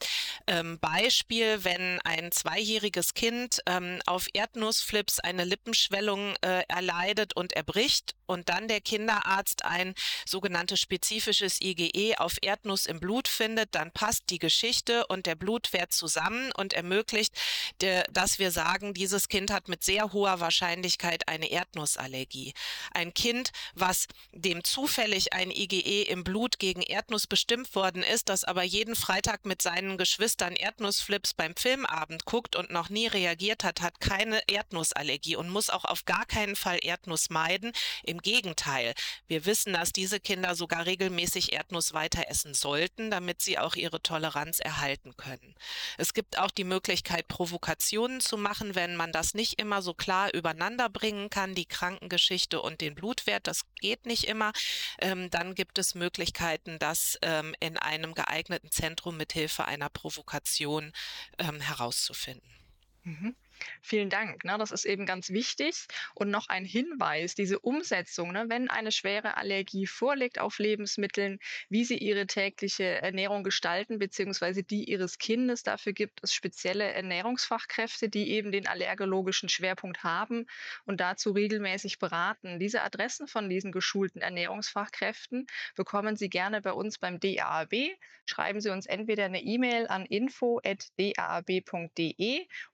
Ähm, 0.48 0.79
Beispiel, 0.79 1.63
wenn 1.63 2.00
ein 2.01 2.31
zweijähriges 2.31 3.13
Kind 3.13 3.62
ähm, 3.67 4.00
auf 4.05 4.27
Erdnussflips 4.34 5.20
eine 5.20 5.43
Lippenschwellung 5.43 6.36
äh, 6.41 6.63
erleidet 6.67 7.36
und 7.36 7.53
erbricht 7.53 8.15
und 8.25 8.50
dann 8.50 8.67
der 8.67 8.81
Kinderarzt 8.81 9.65
ein 9.65 9.93
sogenanntes 10.25 10.79
spezifisches 10.79 11.62
IgE 11.62 12.17
auf 12.17 12.38
Erdnuss 12.41 12.86
im 12.86 13.00
Blut 13.00 13.27
findet, 13.27 13.75
dann 13.75 13.91
passt 13.91 14.24
die 14.29 14.39
Geschichte 14.39 15.05
und 15.08 15.25
der 15.25 15.36
Blutwert 15.36 15.91
zusammen 15.91 16.51
und 16.53 16.74
ermöglicht, 16.74 17.34
der, 17.81 18.03
dass 18.12 18.39
wir 18.39 18.51
sagen, 18.51 18.93
dieses 18.93 19.27
Kind 19.27 19.51
hat 19.51 19.67
mit 19.67 19.84
sehr 19.84 20.13
hoher 20.13 20.39
Wahrscheinlichkeit 20.39 21.27
eine 21.27 21.51
Erdnussallergie. 21.51 22.53
Ein 22.93 23.13
Kind, 23.13 23.51
was 23.75 24.08
dem 24.31 24.63
zufällig 24.63 25.34
ein 25.34 25.40
IgE 25.50 26.03
im 26.03 26.24
Blut 26.24 26.60
gegen 26.60 26.81
Erdnuss 26.81 27.25
bestimmt 27.25 27.74
worden 27.74 28.03
ist, 28.03 28.29
das 28.29 28.43
aber 28.43 28.63
jeden 28.63 28.95
Freitag 28.95 29.45
mit 29.45 29.62
seinen 29.62 29.98
Geschwistern 29.98 30.55
Erdnussflips 30.55 31.33
beim 31.33 31.55
Filmabend 31.55 32.25
guckt 32.25 32.55
und 32.55 32.69
noch 32.69 32.89
nie 32.89 33.07
reagiert 33.07 33.63
hat, 33.63 33.81
hat 33.81 34.00
keine 34.00 34.41
Erdnussallergie 34.48 35.38
und 35.38 35.50
muss 35.50 35.69
auch 35.69 35.86
auf 35.86 36.05
gar 36.05 36.25
keinen 36.25 36.55
Fall 36.55 36.79
Erdnuss 36.81 37.29
meiden. 37.29 37.71
Im 38.03 38.19
Gegenteil, 38.19 38.93
wir 39.27 39.45
wissen, 39.45 39.74
dass 39.74 39.93
diese 39.93 40.19
Kinder 40.19 40.55
sogar 40.55 40.86
regelmäßig 40.86 41.53
Erdnuss 41.53 41.93
weiter 41.93 42.25
essen 42.27 42.53
sollten, 42.53 43.10
damit 43.10 43.41
sie 43.41 43.57
auch 43.57 43.75
ihre 43.75 44.01
Toleranz 44.01 44.60
erhalten 44.60 45.15
können. 45.15 45.55
Es 45.98 46.13
gibt 46.13 46.38
auch 46.38 46.51
die 46.51 46.63
Möglichkeit, 46.63 47.27
Provokationen 47.27 48.19
zu 48.19 48.38
machen, 48.38 48.75
wenn 48.75 48.95
man 48.95 49.12
das 49.12 49.33
nicht 49.33 49.60
immer 49.60 49.81
so 49.81 49.93
klar 49.93 50.33
übereinander 50.33 50.89
bringen 50.89 51.29
kann, 51.29 51.55
die 51.55 51.65
Krankengeschichte 51.65 52.62
und 52.62 52.81
den 52.81 52.95
Blutwert. 52.95 53.48
Das 53.48 53.62
geht 53.79 54.05
nicht 54.05 54.25
immer. 54.25 54.51
Ähm, 55.00 55.21
dann 55.30 55.56
gibt 55.56 55.78
es 55.78 55.96
Möglichkeiten, 55.96 56.80
das 56.80 57.18
ähm, 57.22 57.56
in 57.60 57.78
einem 57.78 58.13
geeigneten 58.13 58.72
Zentrum 58.72 59.18
mit 59.18 59.34
Hilfe 59.34 59.66
einer 59.66 59.90
Provokation 59.90 60.92
ähm, 61.38 61.62
herauszufinden. 61.62 62.50
Mhm. 63.04 63.36
Vielen 63.82 64.10
Dank. 64.10 64.44
Ne? 64.44 64.56
Das 64.58 64.72
ist 64.72 64.86
eben 64.86 65.06
ganz 65.06 65.30
wichtig. 65.30 65.88
Und 66.13 66.30
noch 66.30 66.48
ein 66.50 66.65
Hinweis, 66.65 67.36
diese 67.36 67.60
Umsetzung, 67.60 68.32
ne? 68.32 68.46
wenn 68.48 68.70
eine 68.70 68.91
schwere 68.91 69.38
Allergie 69.38 69.88
vorliegt 69.88 70.39
auf 70.39 70.60
Lebensmitteln, 70.60 71.39
wie 71.70 71.86
Sie 71.86 71.98
Ihre 71.98 72.27
tägliche 72.27 72.84
Ernährung 72.84 73.44
gestalten, 73.44 74.00
beziehungsweise 74.00 74.63
die 74.63 74.86
Ihres 74.86 75.18
Kindes. 75.18 75.63
Dafür 75.63 75.94
gibt 75.94 76.20
es 76.24 76.34
spezielle 76.34 76.91
Ernährungsfachkräfte, 76.91 78.10
die 78.10 78.32
eben 78.32 78.51
den 78.51 78.68
allergologischen 78.68 79.50
Schwerpunkt 79.50 80.03
haben 80.03 80.46
und 80.86 81.00
dazu 81.00 81.32
regelmäßig 81.32 82.00
beraten. 82.00 82.60
Diese 82.60 82.82
Adressen 82.82 83.27
von 83.27 83.50
diesen 83.50 83.72
geschulten 83.72 84.22
Ernährungsfachkräften 84.22 85.48
bekommen 85.75 86.15
Sie 86.15 86.30
gerne 86.30 86.62
bei 86.62 86.74
uns 86.74 86.98
beim 86.98 87.20
DAAB. 87.20 87.74
Schreiben 88.25 88.62
Sie 88.62 88.70
uns 88.70 88.86
entweder 88.86 89.25
eine 89.25 89.41
E-Mail 89.41 89.88
an 89.88 90.06
info.daab.de 90.06 90.62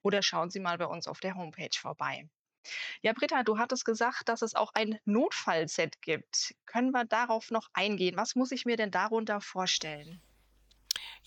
oder 0.01 0.21
schauen 0.21 0.49
Sie 0.49 0.59
mal 0.59 0.76
bei 0.77 0.85
uns 0.85 1.07
auf 1.07 1.19
der 1.19 1.35
Homepage 1.35 1.77
vorbei. 1.77 2.27
Ja, 3.01 3.13
Britta, 3.13 3.43
du 3.43 3.57
hattest 3.57 3.85
gesagt, 3.85 4.29
dass 4.29 4.41
es 4.41 4.55
auch 4.55 4.73
ein 4.73 4.99
Notfallset 5.05 6.01
gibt. 6.01 6.55
Können 6.65 6.91
wir 6.91 7.05
darauf 7.05 7.51
noch 7.51 7.69
eingehen? 7.73 8.17
Was 8.17 8.35
muss 8.35 8.51
ich 8.51 8.65
mir 8.65 8.77
denn 8.77 8.91
darunter 8.91 9.39
vorstellen? 9.41 10.21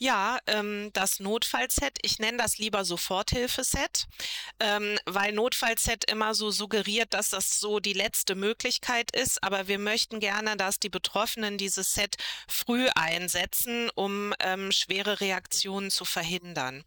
Ja, 0.02 0.38
ähm, 0.46 0.88
das 0.94 1.20
Notfallset, 1.20 1.98
ich 2.00 2.18
nenne 2.18 2.38
das 2.38 2.56
lieber 2.56 2.86
Soforthilfeset, 2.86 4.06
ähm, 4.58 4.98
weil 5.04 5.32
Notfallset 5.34 6.10
immer 6.10 6.34
so 6.34 6.50
suggeriert, 6.50 7.12
dass 7.12 7.28
das 7.28 7.60
so 7.60 7.80
die 7.80 7.92
letzte 7.92 8.34
Möglichkeit 8.34 9.14
ist. 9.14 9.44
Aber 9.44 9.68
wir 9.68 9.78
möchten 9.78 10.18
gerne, 10.18 10.56
dass 10.56 10.80
die 10.80 10.88
Betroffenen 10.88 11.58
dieses 11.58 11.92
Set 11.92 12.16
früh 12.48 12.88
einsetzen, 12.94 13.90
um 13.94 14.32
ähm, 14.40 14.72
schwere 14.72 15.20
Reaktionen 15.20 15.90
zu 15.90 16.06
verhindern. 16.06 16.82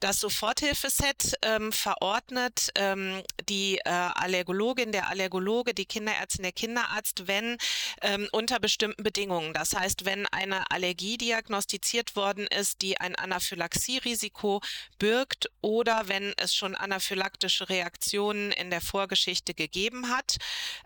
Das 0.00 0.20
Soforthilfeset 0.20 1.34
ähm, 1.42 1.72
verordnet 1.72 2.70
ähm, 2.74 3.22
die 3.48 3.78
äh, 3.78 3.90
Allergologin, 3.90 4.92
der 4.92 5.08
Allergologe, 5.08 5.74
die 5.74 5.86
Kinderärztin, 5.86 6.42
der 6.42 6.52
Kinderarzt, 6.52 7.26
wenn 7.26 7.58
ähm, 8.02 8.28
unter 8.32 8.60
bestimmten 8.60 9.02
Bedingungen. 9.02 9.52
Das 9.52 9.74
heißt, 9.74 10.04
wenn 10.04 10.26
eine 10.26 10.70
Allergie 10.70 11.18
diagnostiziert 11.18 12.16
worden 12.16 12.46
ist, 12.46 12.82
die 12.82 13.00
ein 13.00 13.14
Anaphylaxierisiko 13.14 14.60
birgt 14.98 15.50
oder 15.60 16.08
wenn 16.08 16.34
es 16.36 16.54
schon 16.54 16.74
anaphylaktische 16.74 17.68
Reaktionen 17.68 18.52
in 18.52 18.70
der 18.70 18.80
Vorgeschichte 18.80 19.54
gegeben 19.54 20.08
hat. 20.08 20.36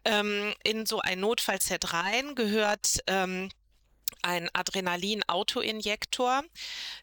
Ähm, 0.04 0.54
in 0.64 0.86
so 0.86 1.00
ein 1.00 1.20
Notfallset 1.20 1.92
rein 1.92 2.34
gehört 2.34 2.98
ähm, 3.06 3.50
ein 4.22 4.48
Adrenalin-Autoinjektor. 4.52 6.42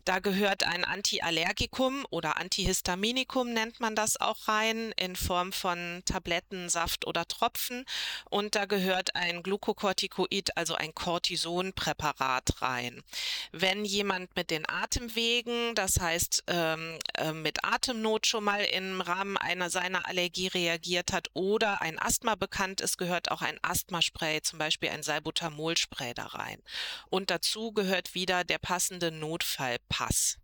Da 0.04 0.20
gehört 0.20 0.64
ein 0.64 0.86
Antiallergikum 0.86 2.06
oder 2.10 2.38
Antihistaminikum 2.38 3.54
nennt 3.54 3.80
man 3.80 3.96
das 3.96 4.20
auch 4.20 4.48
rein 4.48 4.94
in 4.98 5.16
Form 5.16 5.52
von 5.52 6.04
Tabletten, 6.06 6.70
Saft 6.70 7.08
oder 7.08 7.28
Tropfen. 7.28 7.86
Und 8.30 8.56
da 8.56 8.66
gehört 8.66 9.16
ein 9.16 9.44
Glukokortikoid, 9.44 10.58
also 10.58 10.76
ein 10.76 10.94
Cortisonpräparat 10.94 12.62
rein. 12.62 13.04
Wenn 13.52 13.86
jemand 13.86 14.36
mit 14.36 14.52
den 14.52 14.68
Atemwegen, 14.70 15.76
das 15.76 16.00
heißt 16.00 16.44
ähm, 16.48 17.00
äh, 17.18 17.32
mit 17.32 17.64
Atemnot 17.64 18.28
schon 18.28 18.44
mal 18.44 18.64
im 18.64 19.02
Rahmen 19.02 19.38
einer 19.38 19.70
seiner 19.70 20.08
Allergie 20.08 20.48
reagiert 20.48 21.14
hat 21.14 21.30
oder 21.34 21.82
ein 21.82 22.00
Asthma 22.00 22.36
bekannt 22.36 22.82
ist, 22.82 22.98
gehört 22.98 23.32
auch 23.32 23.42
ein 23.42 23.60
Asthmaspray, 23.62 24.42
zum 24.42 24.60
Beispiel 24.60 24.90
ein 24.90 25.04
Salbutamolspray 25.04 26.14
da 26.14 26.26
rein. 26.28 26.62
Und 27.10 27.30
dazu 27.30 27.72
gehört 27.72 28.16
wieder 28.16 28.44
der 28.44 28.58
passende 28.58 29.12
Notfallpass. 29.12 30.38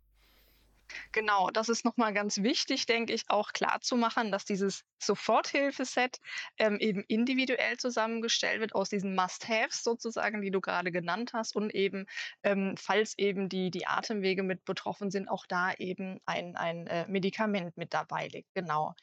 Genau, 1.12 1.50
das 1.52 1.70
ist 1.70 1.86
nochmal 1.86 2.14
ganz 2.14 2.42
wichtig, 2.42 2.86
denke 2.86 3.14
ich, 3.14 3.24
auch 3.30 3.54
klar 3.54 3.82
zu 3.82 3.96
machen, 3.96 4.32
dass 4.32 4.46
dieses 4.46 4.84
Soforthilfeset 5.00 6.20
ähm, 6.58 6.78
eben 6.80 7.04
individuell 7.08 7.78
zusammengestellt 7.78 8.62
wird 8.62 8.76
aus 8.76 8.90
diesen 8.90 9.16
Must-Haves 9.16 9.84
sozusagen, 9.84 10.42
die 10.42 10.52
du 10.52 10.62
gerade 10.62 10.92
genannt 10.92 11.32
hast 11.34 11.56
und 11.56 11.74
eben, 11.74 12.06
ähm, 12.44 12.76
falls 12.78 13.18
eben 13.18 13.50
die, 13.50 13.72
die 13.72 13.88
Atemwege 13.88 14.44
mit 14.44 14.66
betroffen 14.66 15.12
sind, 15.12 15.30
auch 15.30 15.46
da 15.46 15.74
eben 15.74 16.20
ein, 16.26 16.56
ein 16.56 16.88
äh, 16.88 17.08
Medikament 17.08 17.78
mit 17.78 17.94
dabei 17.94 18.28
liegt. 18.28 18.54
Genau. 18.54 18.96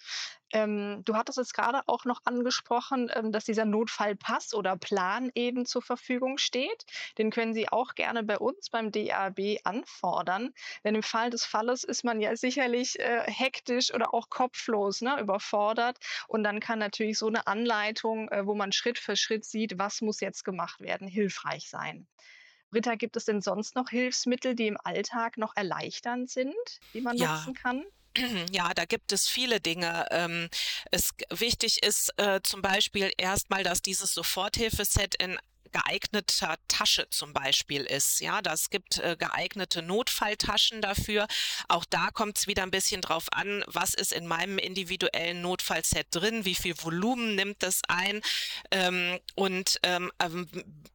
Ähm, 0.53 1.03
du 1.05 1.15
hattest 1.15 1.39
es 1.39 1.53
gerade 1.53 1.83
auch 1.87 2.05
noch 2.05 2.21
angesprochen, 2.25 3.11
ähm, 3.15 3.33
dass 3.33 3.45
dieser 3.45 3.65
Notfallpass 3.65 4.55
oder 4.55 4.77
Plan 4.77 5.31
eben 5.35 5.67
zur 5.67 5.83
Verfügung 5.83 6.39
steht. 6.39 6.85
Den 7.19 7.31
können 7.31 7.55
Sie 7.55 7.69
auch 7.69 7.95
gerne 7.95 8.23
bei 8.23 8.39
uns 8.39 8.71
beim 8.71 8.91
DAB 8.91 9.59
anfordern. 9.65 10.55
Denn 10.85 10.95
im 10.95 11.03
Fall 11.03 11.31
des 11.31 11.45
Falles 11.45 11.85
ist 11.85 12.05
man 12.05 12.21
ja 12.21 12.35
sicherlich 12.37 12.99
äh, 12.99 13.23
hektisch 13.27 13.93
oder 13.93 14.15
auch 14.15 14.31
kopflos 14.31 15.01
ne, 15.01 15.21
überfordert. 15.21 15.99
Und 16.29 16.45
dann 16.45 16.61
kann 16.61 16.79
natürlich 16.79 17.19
so 17.19 17.27
eine 17.27 17.47
Anleitung, 17.47 18.29
äh, 18.31 18.47
wo 18.47 18.55
man 18.55 18.73
Schritt 18.73 18.99
für 18.99 19.17
Schritt 19.17 19.45
sieht, 19.45 19.79
was 19.79 20.01
muss 20.01 20.21
jetzt 20.21 20.45
gemacht 20.45 20.81
werden, 20.81 21.09
hilfreich 21.09 21.69
sein. 21.69 22.07
Britta, 22.71 22.97
gibt 22.97 23.17
es 23.17 23.25
denn 23.25 23.41
sonst 23.41 23.75
noch 23.77 23.89
Hilfsmittel, 23.89 24.55
die 24.55 24.67
im 24.67 24.79
Alltag 24.83 25.39
noch 25.39 25.57
erleichternd 25.57 26.31
sind, 26.31 26.55
die 26.93 27.01
man 27.01 27.17
ja. 27.17 27.35
nutzen 27.35 27.55
kann? 27.55 27.85
Ja, 28.53 28.73
da 28.75 28.85
gibt 28.85 29.13
es 29.13 29.29
viele 29.29 29.61
Dinge. 29.61 30.07
Ähm, 30.11 30.49
es 30.91 31.11
wichtig 31.31 31.83
ist 31.83 32.13
äh, 32.17 32.41
zum 32.43 32.63
Beispiel 32.63 33.13
erstmal, 33.17 33.63
dass 33.63 33.83
dieses 33.83 34.15
Soforthilfeset 34.15 35.15
in 35.17 35.39
geeigneter 35.69 36.57
Tasche 36.69 37.09
zum 37.11 37.33
Beispiel 37.33 37.83
ist. 37.83 38.21
Ja, 38.21 38.43
das 38.43 38.71
gibt 38.71 38.99
äh, 38.99 39.17
geeignete 39.19 39.83
Notfalltaschen 39.83 40.81
dafür. 40.81 41.27
Auch 41.69 41.85
da 41.85 42.11
kommt 42.11 42.39
es 42.39 42.47
wieder 42.47 42.63
ein 42.63 42.71
bisschen 42.71 43.01
drauf 43.01 43.27
an, 43.33 43.65
was 43.67 43.95
ist 43.95 44.13
in 44.13 44.27
meinem 44.27 44.59
individuellen 44.59 45.43
Notfallset 45.43 46.07
drin, 46.11 46.45
wie 46.45 46.55
viel 46.55 46.75
Volumen 46.83 47.35
nimmt 47.35 47.63
das 47.63 47.81
ein 47.89 48.21
ähm, 48.71 49.19
und 49.35 49.79
ähm, 49.83 50.11
ähm 50.21 50.49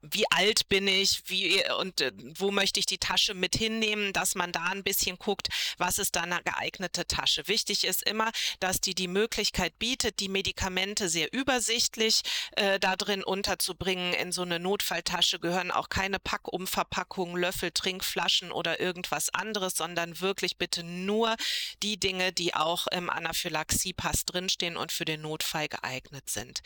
wie 0.03 0.29
alt 0.29 0.67
bin 0.67 0.87
ich, 0.87 1.23
wie 1.27 1.63
und 1.79 2.01
äh, 2.01 2.11
wo 2.37 2.51
möchte 2.51 2.79
ich 2.79 2.85
die 2.85 2.97
Tasche 2.97 3.33
mit 3.33 3.55
hinnehmen, 3.55 4.11
dass 4.11 4.35
man 4.35 4.51
da 4.51 4.65
ein 4.65 4.83
bisschen 4.83 5.17
guckt, 5.17 5.47
was 5.77 5.97
ist 5.97 6.15
da 6.15 6.21
eine 6.21 6.41
geeignete 6.43 7.07
Tasche. 7.07 7.47
Wichtig 7.47 7.85
ist 7.85 8.03
immer, 8.03 8.31
dass 8.59 8.81
die 8.81 8.95
die 8.95 9.07
Möglichkeit 9.07 9.79
bietet, 9.79 10.19
die 10.19 10.27
Medikamente 10.27 11.07
sehr 11.07 11.31
übersichtlich 11.31 12.21
äh, 12.57 12.79
da 12.79 12.95
drin 12.95 13.23
unterzubringen 13.23 14.13
in 14.13 14.31
so 14.31 14.41
eine 14.41 14.59
Notfalltasche 14.63 15.39
gehören 15.39 15.71
auch 15.71 15.89
keine 15.89 16.19
Packumverpackungen, 16.19 17.37
Löffel, 17.37 17.71
Trinkflaschen 17.71 18.51
oder 18.51 18.79
irgendwas 18.79 19.29
anderes, 19.29 19.75
sondern 19.75 20.19
wirklich 20.19 20.57
bitte 20.57 20.83
nur 20.83 21.35
die 21.83 21.99
Dinge, 21.99 22.33
die 22.33 22.55
auch 22.55 22.87
im 22.87 23.09
Anaphylaxiepass 23.09 24.25
drinstehen 24.25 24.77
und 24.77 24.91
für 24.91 25.05
den 25.05 25.21
Notfall 25.21 25.67
geeignet 25.67 26.29
sind. 26.29 26.61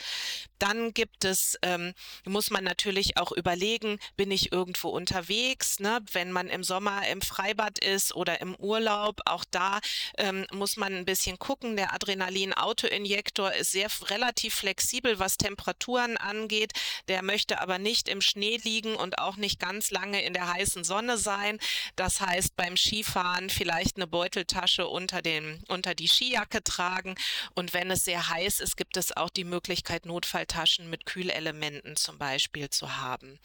Dann 0.60 0.94
gibt 0.94 1.26
es, 1.26 1.58
ähm, 1.62 1.94
muss 2.26 2.50
man 2.50 2.64
natürlich 2.64 3.18
auch 3.18 3.32
überlegen, 3.32 4.00
bin 4.16 4.32
ich 4.32 4.52
irgendwo 4.52 4.90
unterwegs, 4.90 5.80
ne? 5.80 6.00
wenn 6.12 6.32
man 6.32 6.48
im 6.48 6.64
Sommer 6.64 7.08
im 7.08 7.22
Freibad 7.22 7.80
ist 7.80 8.16
oder 8.16 8.42
im 8.42 8.56
Urlaub, 8.56 9.22
auch 9.26 9.44
da 9.52 9.80
ähm, 10.18 10.46
muss 10.52 10.78
man 10.78 10.94
ein 10.94 11.06
bisschen 11.06 11.40
gucken. 11.40 11.76
Der 11.76 11.94
Adrenalin-Autoinjektor 11.94 13.54
ist 13.54 13.72
sehr 13.72 13.90
relativ 14.04 14.56
flexibel, 14.56 15.20
was 15.20 15.38
Temperaturen 15.38 16.18
angeht. 16.18 16.74
Der 17.08 17.22
möchte 17.24 17.60
aber 17.62 17.80
nicht 17.80 17.87
nicht 17.88 18.10
im 18.10 18.20
Schnee 18.20 18.60
liegen 18.64 18.96
und 18.96 19.18
auch 19.18 19.38
nicht 19.38 19.62
ganz 19.62 19.92
lange 19.92 20.22
in 20.22 20.34
der 20.34 20.54
heißen 20.54 20.84
Sonne 20.84 21.18
sein. 21.18 21.58
Das 21.96 22.20
heißt, 22.20 22.58
beim 22.58 22.76
Skifahren 22.76 23.50
vielleicht 23.50 23.96
eine 23.96 24.08
Beuteltasche 24.08 24.88
unter, 24.88 25.22
den, 25.22 25.64
unter 25.70 25.96
die 25.96 26.10
Skijacke 26.10 26.62
tragen. 26.62 27.16
Und 27.56 27.74
wenn 27.74 27.90
es 27.90 28.04
sehr 28.04 28.28
heiß 28.30 28.60
ist, 28.60 28.76
gibt 28.76 28.98
es 28.98 29.16
auch 29.16 29.30
die 29.30 29.46
Möglichkeit, 29.46 30.06
Notfalltaschen 30.06 30.90
mit 30.90 31.06
Kühlelementen 31.06 31.96
zum 31.96 32.18
Beispiel 32.18 32.70
zu 32.70 32.98
haben. 32.98 33.40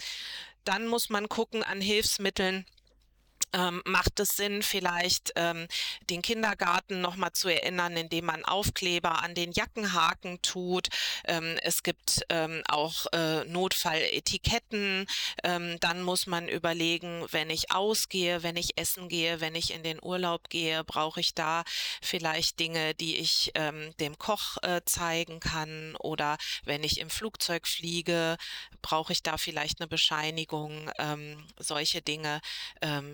Dann 0.64 0.88
muss 0.88 1.08
man 1.08 1.28
gucken 1.28 1.62
an 1.62 1.80
Hilfsmitteln 1.80 2.66
ähm, 3.52 3.82
macht 3.84 4.18
es 4.20 4.36
Sinn, 4.36 4.62
vielleicht 4.62 5.32
ähm, 5.36 5.66
den 6.10 6.22
Kindergarten 6.22 7.00
nochmal 7.00 7.32
zu 7.32 7.48
erinnern, 7.48 7.96
indem 7.96 8.26
man 8.26 8.44
Aufkleber 8.44 9.22
an 9.22 9.34
den 9.34 9.52
Jackenhaken 9.52 10.40
tut. 10.42 10.88
Ähm, 11.24 11.58
es 11.62 11.82
gibt 11.82 12.22
ähm, 12.28 12.62
auch 12.68 13.06
äh, 13.12 13.44
Notfalletiketten. 13.44 15.06
Ähm, 15.44 15.78
dann 15.80 16.02
muss 16.02 16.26
man 16.26 16.48
überlegen, 16.48 17.26
wenn 17.30 17.50
ich 17.50 17.70
ausgehe, 17.70 18.42
wenn 18.42 18.56
ich 18.56 18.78
essen 18.78 19.08
gehe, 19.08 19.40
wenn 19.40 19.54
ich 19.54 19.72
in 19.72 19.82
den 19.82 20.02
Urlaub 20.02 20.48
gehe, 20.48 20.84
brauche 20.84 21.20
ich 21.20 21.34
da 21.34 21.64
vielleicht 22.00 22.58
Dinge, 22.58 22.94
die 22.94 23.16
ich 23.16 23.52
ähm, 23.54 23.94
dem 24.00 24.18
Koch 24.18 24.56
äh, 24.62 24.80
zeigen 24.84 25.40
kann. 25.40 25.96
Oder 25.96 26.38
wenn 26.64 26.84
ich 26.84 26.98
im 26.98 27.10
Flugzeug 27.10 27.66
fliege, 27.66 28.36
brauche 28.80 29.12
ich 29.12 29.22
da 29.22 29.36
vielleicht 29.36 29.80
eine 29.80 29.88
Bescheinigung. 29.88 30.90
solche 31.58 32.02
Dinge 32.02 32.40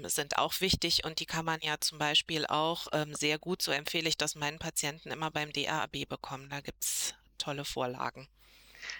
sind 0.04 0.28
sind 0.29 0.39
auch 0.39 0.61
wichtig 0.61 1.05
und 1.05 1.21
die 1.21 1.27
kann 1.27 1.47
man 1.47 1.59
ja 1.63 1.77
zum 1.81 1.99
Beispiel 1.99 2.45
auch 2.47 2.89
ähm, 2.93 3.15
sehr 3.15 3.39
gut, 3.39 3.63
so 3.63 3.73
empfehle 3.73 4.09
ich 4.09 4.19
das 4.19 4.35
meinen 4.35 4.59
Patienten 4.59 5.11
immer 5.11 5.31
beim 5.31 5.53
DAAB 5.53 6.07
bekommen. 6.07 6.51
Da 6.51 6.61
gibt 6.61 6.85
es 6.85 7.15
tolle 7.39 7.65
Vorlagen. 7.65 8.29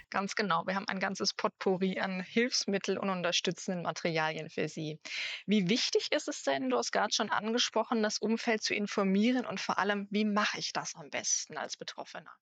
Ganz 0.09 0.35
genau. 0.35 0.67
Wir 0.67 0.75
haben 0.75 0.89
ein 0.89 1.01
ganzes 1.01 1.35
Potpourri 1.35 2.01
an 2.01 2.23
Hilfsmittel 2.23 2.97
und 2.97 3.11
unterstützenden 3.11 3.83
Materialien 3.83 4.49
für 4.49 4.69
Sie. 4.69 4.99
Wie 5.47 5.69
wichtig 5.69 6.09
ist 6.13 6.29
es 6.29 6.43
denn, 6.45 6.71
du 6.71 6.79
hast 6.79 6.93
gerade 6.93 7.13
schon 7.13 7.31
angesprochen, 7.31 8.03
das 8.03 8.19
Umfeld 8.19 8.63
zu 8.63 8.75
informieren 8.75 9.45
und 9.45 9.61
vor 9.61 9.79
allem, 9.79 10.09
wie 10.11 10.25
mache 10.25 10.59
ich 10.59 10.73
das 10.73 10.95
am 10.95 11.11
besten 11.11 11.59
als 11.59 11.77
Betroffener? 11.77 12.33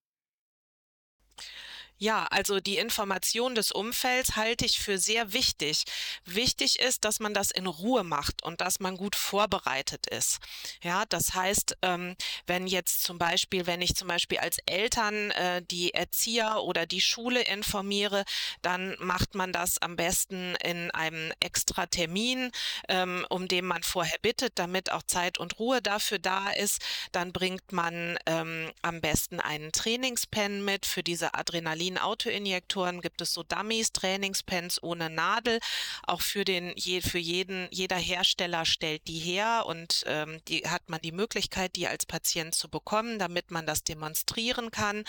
Ja, 1.99 2.27
also 2.31 2.61
die 2.61 2.77
Information 2.77 3.55
des 3.55 3.73
Umfelds 3.73 4.37
halte 4.37 4.67
ich 4.67 4.79
für 4.79 4.99
sehr 4.99 5.33
wichtig. 5.33 5.85
Wichtig 6.27 6.79
ist, 6.79 7.07
dass 7.07 7.21
man 7.21 7.33
das 7.33 7.51
in 7.51 7.67
Ruhe 7.67 8.05
macht 8.05 8.43
und 8.43 8.61
dass 8.61 8.81
man 8.81 8.99
gut 8.99 9.17
vorbereitet 9.17 10.07
ist. 10.07 10.39
Ja, 10.83 11.05
das 11.09 11.33
heißt, 11.33 11.79
ähm, 11.81 12.15
wenn 12.47 12.67
jetzt 12.67 13.03
zum 13.03 13.17
Beispiel, 13.17 13.67
wenn 13.67 13.81
ich 13.81 13.95
zum 13.95 14.09
Beispiel 14.09 14.39
als 14.39 14.59
Eltern 14.67 15.31
äh, 15.31 15.63
die 15.63 15.95
Erzieher 15.95 16.63
oder 16.65 16.85
die 16.85 17.01
Schule 17.01 17.41
informiere, 17.41 18.25
dann 18.61 18.95
macht 18.99 19.35
man 19.35 19.53
das 19.53 19.81
am 19.81 19.97
besten 19.97 20.55
in 20.57 20.91
einem 20.91 21.33
extra 21.41 21.87
Termin, 21.87 22.51
ähm, 22.91 23.25
um 23.31 23.49
den 23.49 23.65
man 23.65 23.83
vorher 23.83 24.19
bittet, 24.21 24.59
damit 24.59 24.93
auch 24.93 25.03
Zeit 25.03 25.39
und 25.39 25.59
Ruhe 25.59 25.81
dafür 25.81 26.19
da 26.19 26.51
ist. 26.51 26.83
Dann 27.13 27.33
bringt 27.33 27.73
man 27.73 28.19
ähm, 28.27 28.71
am 28.83 29.01
besten 29.01 29.41
einen 29.41 29.73
Trainingspen 29.73 30.63
mit 30.63 30.85
für 30.85 31.03
diese 31.03 31.33
Adrenalin 31.33 31.86
Adrenalin-Autoinjektoren 31.95 33.01
gibt 33.01 33.21
es 33.21 33.33
so 33.33 33.43
Dummies, 33.43 33.93
Trainingspens 33.93 34.83
ohne 34.83 35.11
Nadel. 35.11 35.61
Auch 36.03 36.21
für 36.21 36.45
den, 36.45 36.73
je, 36.77 37.01
für 37.01 37.19
jeden, 37.19 37.69
jeder 37.71 37.97
Hersteller 37.97 38.65
stellt 38.65 39.07
die 39.07 39.19
her 39.19 39.65
und 39.67 40.03
ähm, 40.07 40.41
die 40.49 40.69
hat 40.69 40.89
man 40.89 41.01
die 41.01 41.13
Möglichkeit, 41.13 41.77
die 41.77 41.87
als 41.87 42.07
Patient 42.07 42.55
zu 42.55 42.69
bekommen, 42.69 43.19
damit 43.19 43.51
man 43.51 43.67
das 43.67 43.85
demonstrieren 43.85 44.71
kann. 44.71 45.05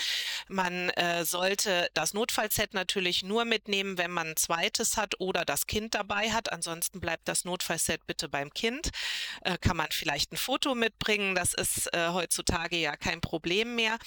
Man 0.47 0.89
äh, 0.91 1.25
sollte 1.25 1.89
das 1.93 2.13
Notfallset 2.13 2.73
natürlich 2.73 3.23
nur 3.23 3.45
mitnehmen, 3.45 3.97
wenn 3.97 4.11
man 4.11 4.27
ein 4.27 4.37
zweites 4.37 4.97
hat 4.97 5.19
oder 5.19 5.45
das 5.45 5.67
Kind 5.67 5.95
dabei 5.95 6.31
hat. 6.31 6.51
Ansonsten 6.51 6.99
bleibt 6.99 7.27
das 7.27 7.45
Notfallset 7.45 8.05
bitte 8.05 8.29
beim 8.29 8.53
Kind. 8.53 8.89
Äh, 9.41 9.57
kann 9.57 9.77
man 9.77 9.87
vielleicht 9.91 10.31
ein 10.31 10.37
Foto 10.37 10.75
mitbringen. 10.75 11.35
Das 11.35 11.53
ist 11.53 11.93
äh, 11.93 12.09
heutzutage 12.09 12.77
ja 12.77 12.95
kein 12.95 13.21
Problem 13.21 13.75
mehr. 13.75 13.97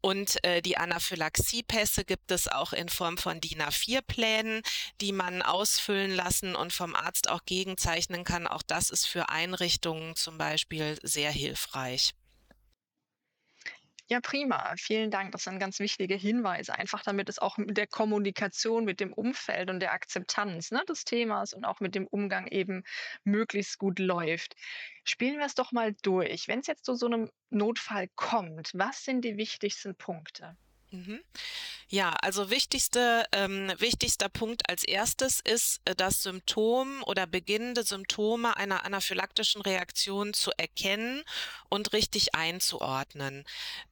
Und 0.00 0.42
äh, 0.44 0.60
die 0.62 0.76
Anaphylaxiepässe 0.76 2.04
gibt 2.12 2.30
es 2.30 2.46
auch 2.46 2.74
in 2.74 2.90
Form 2.90 3.16
von 3.16 3.40
DIN 3.40 3.62
A4-Plänen, 3.62 4.60
die 5.00 5.12
man 5.12 5.40
ausfüllen 5.40 6.10
lassen 6.10 6.54
und 6.54 6.70
vom 6.70 6.94
Arzt 6.94 7.30
auch 7.30 7.46
gegenzeichnen 7.46 8.22
kann. 8.22 8.46
Auch 8.46 8.60
das 8.60 8.90
ist 8.90 9.06
für 9.06 9.30
Einrichtungen 9.30 10.14
zum 10.14 10.36
Beispiel 10.36 10.98
sehr 11.02 11.30
hilfreich. 11.30 12.12
Ja, 14.08 14.20
prima. 14.20 14.74
Vielen 14.76 15.10
Dank. 15.10 15.32
Das 15.32 15.44
sind 15.44 15.58
ganz 15.58 15.78
wichtige 15.78 16.14
Hinweise, 16.14 16.74
einfach 16.74 17.02
damit 17.02 17.30
es 17.30 17.38
auch 17.38 17.56
mit 17.56 17.78
der 17.78 17.86
Kommunikation 17.86 18.84
mit 18.84 19.00
dem 19.00 19.14
Umfeld 19.14 19.70
und 19.70 19.80
der 19.80 19.94
Akzeptanz 19.94 20.70
ne, 20.70 20.84
des 20.86 21.06
Themas 21.06 21.54
und 21.54 21.64
auch 21.64 21.80
mit 21.80 21.94
dem 21.94 22.06
Umgang 22.06 22.46
eben 22.46 22.84
möglichst 23.24 23.78
gut 23.78 23.98
läuft. 23.98 24.54
Spielen 25.04 25.38
wir 25.38 25.46
es 25.46 25.54
doch 25.54 25.72
mal 25.72 25.94
durch. 26.02 26.46
Wenn 26.46 26.58
es 26.58 26.66
jetzt 26.66 26.84
zu 26.84 26.94
so 26.94 27.06
einem 27.06 27.30
Notfall 27.48 28.08
kommt, 28.16 28.72
was 28.74 29.02
sind 29.02 29.24
die 29.24 29.38
wichtigsten 29.38 29.94
Punkte? 29.94 30.58
Mhm. 30.92 31.20
Ja, 31.88 32.10
also 32.22 32.48
wichtigste, 32.48 33.24
ähm, 33.32 33.70
wichtigster 33.78 34.30
Punkt 34.30 34.68
als 34.68 34.82
erstes 34.82 35.40
ist, 35.40 35.80
äh, 35.84 35.94
das 35.94 36.22
Symptom 36.22 37.02
oder 37.04 37.26
beginnende 37.26 37.82
Symptome 37.82 38.56
einer 38.56 38.84
anaphylaktischen 38.84 39.60
Reaktion 39.60 40.32
zu 40.32 40.52
erkennen 40.56 41.22
und 41.68 41.92
richtig 41.92 42.34
einzuordnen. 42.34 43.44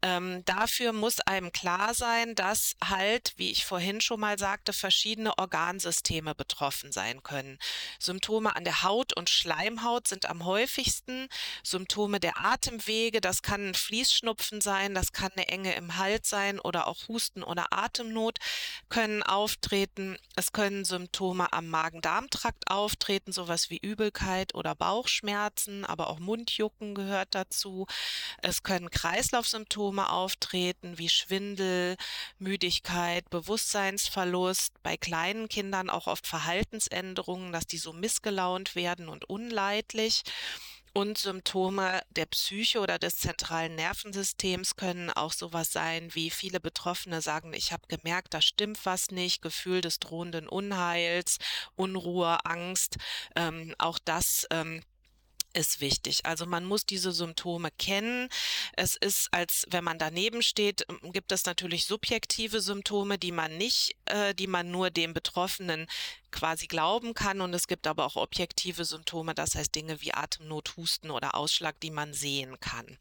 Ähm, 0.03 0.43
dafür 0.47 0.93
muss 0.93 1.21
einem 1.21 1.53
klar 1.53 1.95
sein, 1.95 2.35
dass 2.35 2.75
halt, 2.83 3.35
wie 3.37 3.51
ich 3.51 3.65
vorhin 3.65 4.01
schon 4.01 4.21
mal 4.21 4.39
sagte, 4.39 4.73
verschiedene 4.73 5.37
Organsysteme 5.39 6.35
betroffen 6.35 6.93
sein 6.93 7.23
können. 7.23 7.59
Symptome 7.99 8.57
an 8.57 8.65
der 8.65 8.83
Haut 8.83 9.15
und 9.15 9.29
Schleimhaut 9.31 10.09
sind 10.09 10.27
am 10.27 10.45
häufigsten. 10.45 11.29
Symptome 11.63 12.21
der 12.21 12.39
Atemwege, 12.39 13.21
das 13.21 13.43
kann 13.43 13.69
ein 13.69 13.75
Fließschnupfen 13.75 14.61
sein, 14.61 14.95
das 14.95 15.13
kann 15.13 15.33
eine 15.33 15.49
Enge 15.49 15.75
im 15.75 15.97
Hals 15.97 16.29
sein 16.31 16.59
oder 16.61 16.90
auch 16.91 17.09
Husten 17.09 17.43
oder 17.43 17.73
Atemnot 17.73 18.39
können 18.89 19.23
auftreten. 19.23 20.19
Es 20.37 20.53
können 20.53 20.85
Symptome 20.85 21.53
am 21.53 21.69
Magen-Darm-Trakt 21.69 22.71
auftreten, 22.71 23.33
sowas 23.33 23.71
wie 23.71 23.79
Übelkeit 23.79 24.55
oder 24.55 24.75
Bauchschmerzen, 24.75 25.85
aber 25.85 26.11
auch 26.11 26.19
Mundjucken 26.19 26.95
gehört 26.95 27.35
dazu. 27.35 27.87
Es 28.43 28.63
können 28.63 28.91
Kreislaufsymptome 28.91 30.11
auftreten, 30.11 30.99
wie 30.99 31.09
Schwindel, 31.09 31.97
Müdigkeit, 32.39 33.29
Bewusstseinsverlust, 33.31 34.83
bei 34.83 34.97
kleinen 34.97 35.49
Kindern 35.49 35.91
auch 35.91 36.07
oft 36.07 36.27
Verhaltensänderungen, 36.27 37.53
dass 37.53 37.67
die 37.67 37.79
so 37.79 37.93
missgelaunt 37.93 38.75
werden 38.75 39.09
und 39.09 39.25
unleidlich. 39.29 40.23
Und 40.93 41.19
Symptome 41.19 42.03
der 42.11 42.27
Psyche 42.27 42.81
oder 42.81 42.99
des 42.99 43.19
zentralen 43.19 43.77
Nervensystems 43.77 44.75
können 44.75 45.11
auch 45.11 45.33
sowas 45.33 45.71
sein, 45.73 46.13
wie 46.15 46.31
viele 46.31 46.59
Betroffene 46.59 47.23
sagen, 47.23 47.53
ich 47.53 47.73
habe 47.73 47.87
gemerkt, 47.87 48.35
da 48.35 48.43
stimmt 48.43 48.85
was 48.85 49.11
nicht, 49.11 49.41
Gefühl 49.41 49.83
des 49.83 50.01
drohenden 50.01 50.49
Unheils, 50.49 51.39
Unruhe, 51.77 52.45
Angst. 52.45 52.97
Ähm, 53.37 53.75
auch 53.79 54.01
das 54.05 54.49
ähm, 54.51 54.83
ist 55.53 55.81
wichtig. 55.81 56.27
Also 56.27 56.47
man 56.47 56.65
muss 56.65 56.87
diese 56.87 57.13
Symptome 57.13 57.71
kennen. 57.79 58.29
Es 58.77 58.97
ist, 58.97 59.29
als 59.33 59.67
wenn 59.71 59.85
man 59.85 59.99
daneben 59.99 60.43
steht, 60.43 60.87
gibt 61.03 61.33
es 61.33 61.45
natürlich 61.45 61.87
subjektive 61.87 62.61
Symptome, 62.61 63.19
die 63.19 63.33
man 63.33 63.57
nicht, 63.57 63.97
äh, 64.07 64.35
die 64.35 64.47
man 64.47 64.71
nur 64.71 64.91
dem 64.91 65.15
Betroffenen 65.15 65.87
quasi 66.31 66.67
glauben 66.67 67.15
kann. 67.15 67.41
Und 67.41 67.55
es 67.55 67.67
gibt 67.67 67.87
aber 67.87 68.07
auch 68.07 68.17
objektive 68.17 68.85
Symptome, 68.85 69.35
das 69.35 69.55
heißt 69.55 69.75
Dinge 69.75 70.01
wie 70.01 70.15
Atemnot, 70.15 70.77
Husten 70.77 71.11
oder 71.11 71.35
Ausschlag, 71.35 71.79
die 71.81 71.91
man 71.91 72.13
sehen 72.15 72.59
kann. 72.61 72.99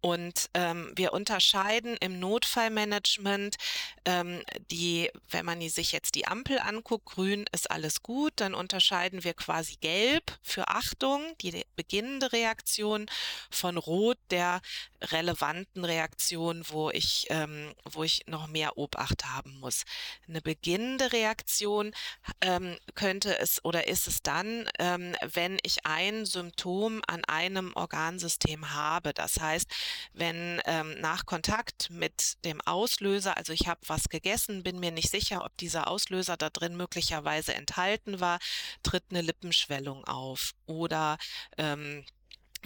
Und 0.00 0.50
ähm, 0.54 0.92
wir 0.94 1.12
unterscheiden 1.12 1.96
im 2.00 2.18
Notfallmanagement 2.18 3.56
ähm, 4.04 4.42
die, 4.70 5.10
wenn 5.30 5.44
man 5.44 5.60
sich 5.68 5.92
jetzt 5.92 6.14
die 6.14 6.26
Ampel 6.26 6.58
anguckt, 6.58 7.06
grün 7.06 7.44
ist 7.52 7.70
alles 7.70 8.02
gut, 8.02 8.32
dann 8.36 8.54
unterscheiden 8.54 9.24
wir 9.24 9.34
quasi 9.34 9.76
gelb 9.80 10.38
für 10.42 10.68
Achtung, 10.68 11.22
die 11.40 11.64
beginnende 11.74 12.32
Reaktion 12.32 13.06
von 13.50 13.76
rot 13.78 14.18
der 14.30 14.60
relevanten 15.02 15.84
Reaktion, 15.84 16.64
wo 16.68 16.90
ich, 16.90 17.26
ähm, 17.30 17.74
wo 17.84 18.04
ich 18.04 18.26
noch 18.26 18.46
mehr 18.46 18.78
Obacht 18.78 19.24
haben 19.26 19.58
muss. 19.60 19.84
Eine 20.28 20.40
beginnende 20.40 21.12
Reaktion 21.12 21.92
äh, 22.40 22.55
ähm, 22.56 22.76
könnte 22.94 23.38
es 23.38 23.64
oder 23.64 23.86
ist 23.86 24.06
es 24.06 24.22
dann, 24.22 24.68
ähm, 24.78 25.14
wenn 25.22 25.58
ich 25.62 25.84
ein 25.84 26.26
Symptom 26.26 27.02
an 27.06 27.24
einem 27.24 27.72
Organsystem 27.74 28.74
habe. 28.74 29.12
Das 29.12 29.40
heißt, 29.40 29.68
wenn 30.12 30.60
ähm, 30.64 31.00
nach 31.00 31.26
Kontakt 31.26 31.90
mit 31.90 32.44
dem 32.44 32.60
Auslöser, 32.62 33.36
also 33.36 33.52
ich 33.52 33.68
habe 33.68 33.80
was 33.86 34.08
gegessen, 34.08 34.62
bin 34.62 34.80
mir 34.80 34.90
nicht 34.90 35.10
sicher, 35.10 35.44
ob 35.44 35.56
dieser 35.56 35.88
Auslöser 35.88 36.36
da 36.36 36.50
drin 36.50 36.76
möglicherweise 36.76 37.54
enthalten 37.54 38.20
war, 38.20 38.38
tritt 38.82 39.04
eine 39.10 39.22
Lippenschwellung 39.22 40.04
auf 40.04 40.52
oder 40.66 41.18
ähm, 41.58 42.04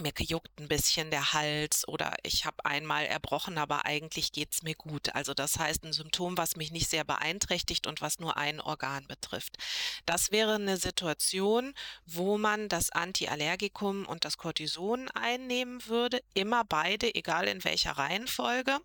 mir 0.01 0.11
juckt 0.17 0.59
ein 0.59 0.67
bisschen 0.67 1.11
der 1.11 1.33
Hals 1.33 1.87
oder 1.87 2.13
ich 2.23 2.45
habe 2.45 2.65
einmal 2.65 3.05
erbrochen, 3.05 3.57
aber 3.57 3.85
eigentlich 3.85 4.31
geht 4.31 4.53
es 4.53 4.63
mir 4.63 4.75
gut. 4.75 5.13
Also 5.15 5.33
das 5.33 5.57
heißt 5.57 5.83
ein 5.83 5.93
Symptom, 5.93 6.37
was 6.37 6.55
mich 6.55 6.71
nicht 6.71 6.89
sehr 6.89 7.03
beeinträchtigt 7.03 7.87
und 7.87 8.01
was 8.01 8.19
nur 8.19 8.37
ein 8.37 8.59
Organ 8.59 9.07
betrifft. 9.07 9.57
Das 10.05 10.31
wäre 10.31 10.55
eine 10.55 10.77
Situation, 10.77 11.73
wo 12.05 12.37
man 12.37 12.69
das 12.69 12.91
Antiallergikum 12.91 14.05
und 14.05 14.25
das 14.25 14.37
Cortison 14.37 15.09
einnehmen 15.09 15.85
würde, 15.87 16.21
immer 16.33 16.63
beide, 16.63 17.13
egal 17.15 17.47
in 17.47 17.63
welcher 17.63 17.91
Reihenfolge. 17.91 18.79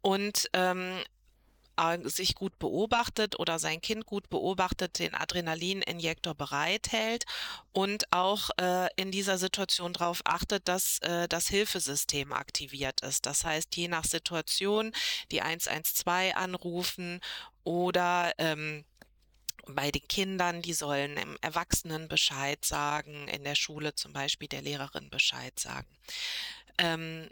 Und 0.00 0.48
ähm, 0.52 1.00
sich 2.04 2.34
gut 2.34 2.58
beobachtet 2.58 3.38
oder 3.38 3.58
sein 3.58 3.80
Kind 3.80 4.06
gut 4.06 4.28
beobachtet, 4.28 4.98
den 4.98 5.14
Adrenalininjektor 5.14 6.34
bereithält 6.34 7.24
und 7.72 8.12
auch 8.12 8.50
äh, 8.60 8.88
in 8.96 9.10
dieser 9.10 9.38
Situation 9.38 9.92
darauf 9.92 10.22
achtet, 10.24 10.68
dass 10.68 10.98
äh, 11.00 11.28
das 11.28 11.48
Hilfesystem 11.48 12.32
aktiviert 12.32 13.02
ist. 13.02 13.26
Das 13.26 13.44
heißt, 13.44 13.76
je 13.76 13.88
nach 13.88 14.04
Situation 14.04 14.92
die 15.30 15.42
112 15.42 16.34
anrufen 16.34 17.20
oder 17.64 18.32
ähm, 18.38 18.84
bei 19.66 19.90
den 19.90 20.06
Kindern, 20.08 20.62
die 20.62 20.72
sollen 20.72 21.16
im 21.16 21.36
Erwachsenen 21.40 22.08
Bescheid 22.08 22.64
sagen, 22.64 23.28
in 23.28 23.42
der 23.44 23.56
Schule 23.56 23.94
zum 23.94 24.12
Beispiel 24.12 24.48
der 24.48 24.62
Lehrerin 24.62 25.10
Bescheid 25.10 25.58
sagen. 25.58 25.88
Ähm, 26.78 27.28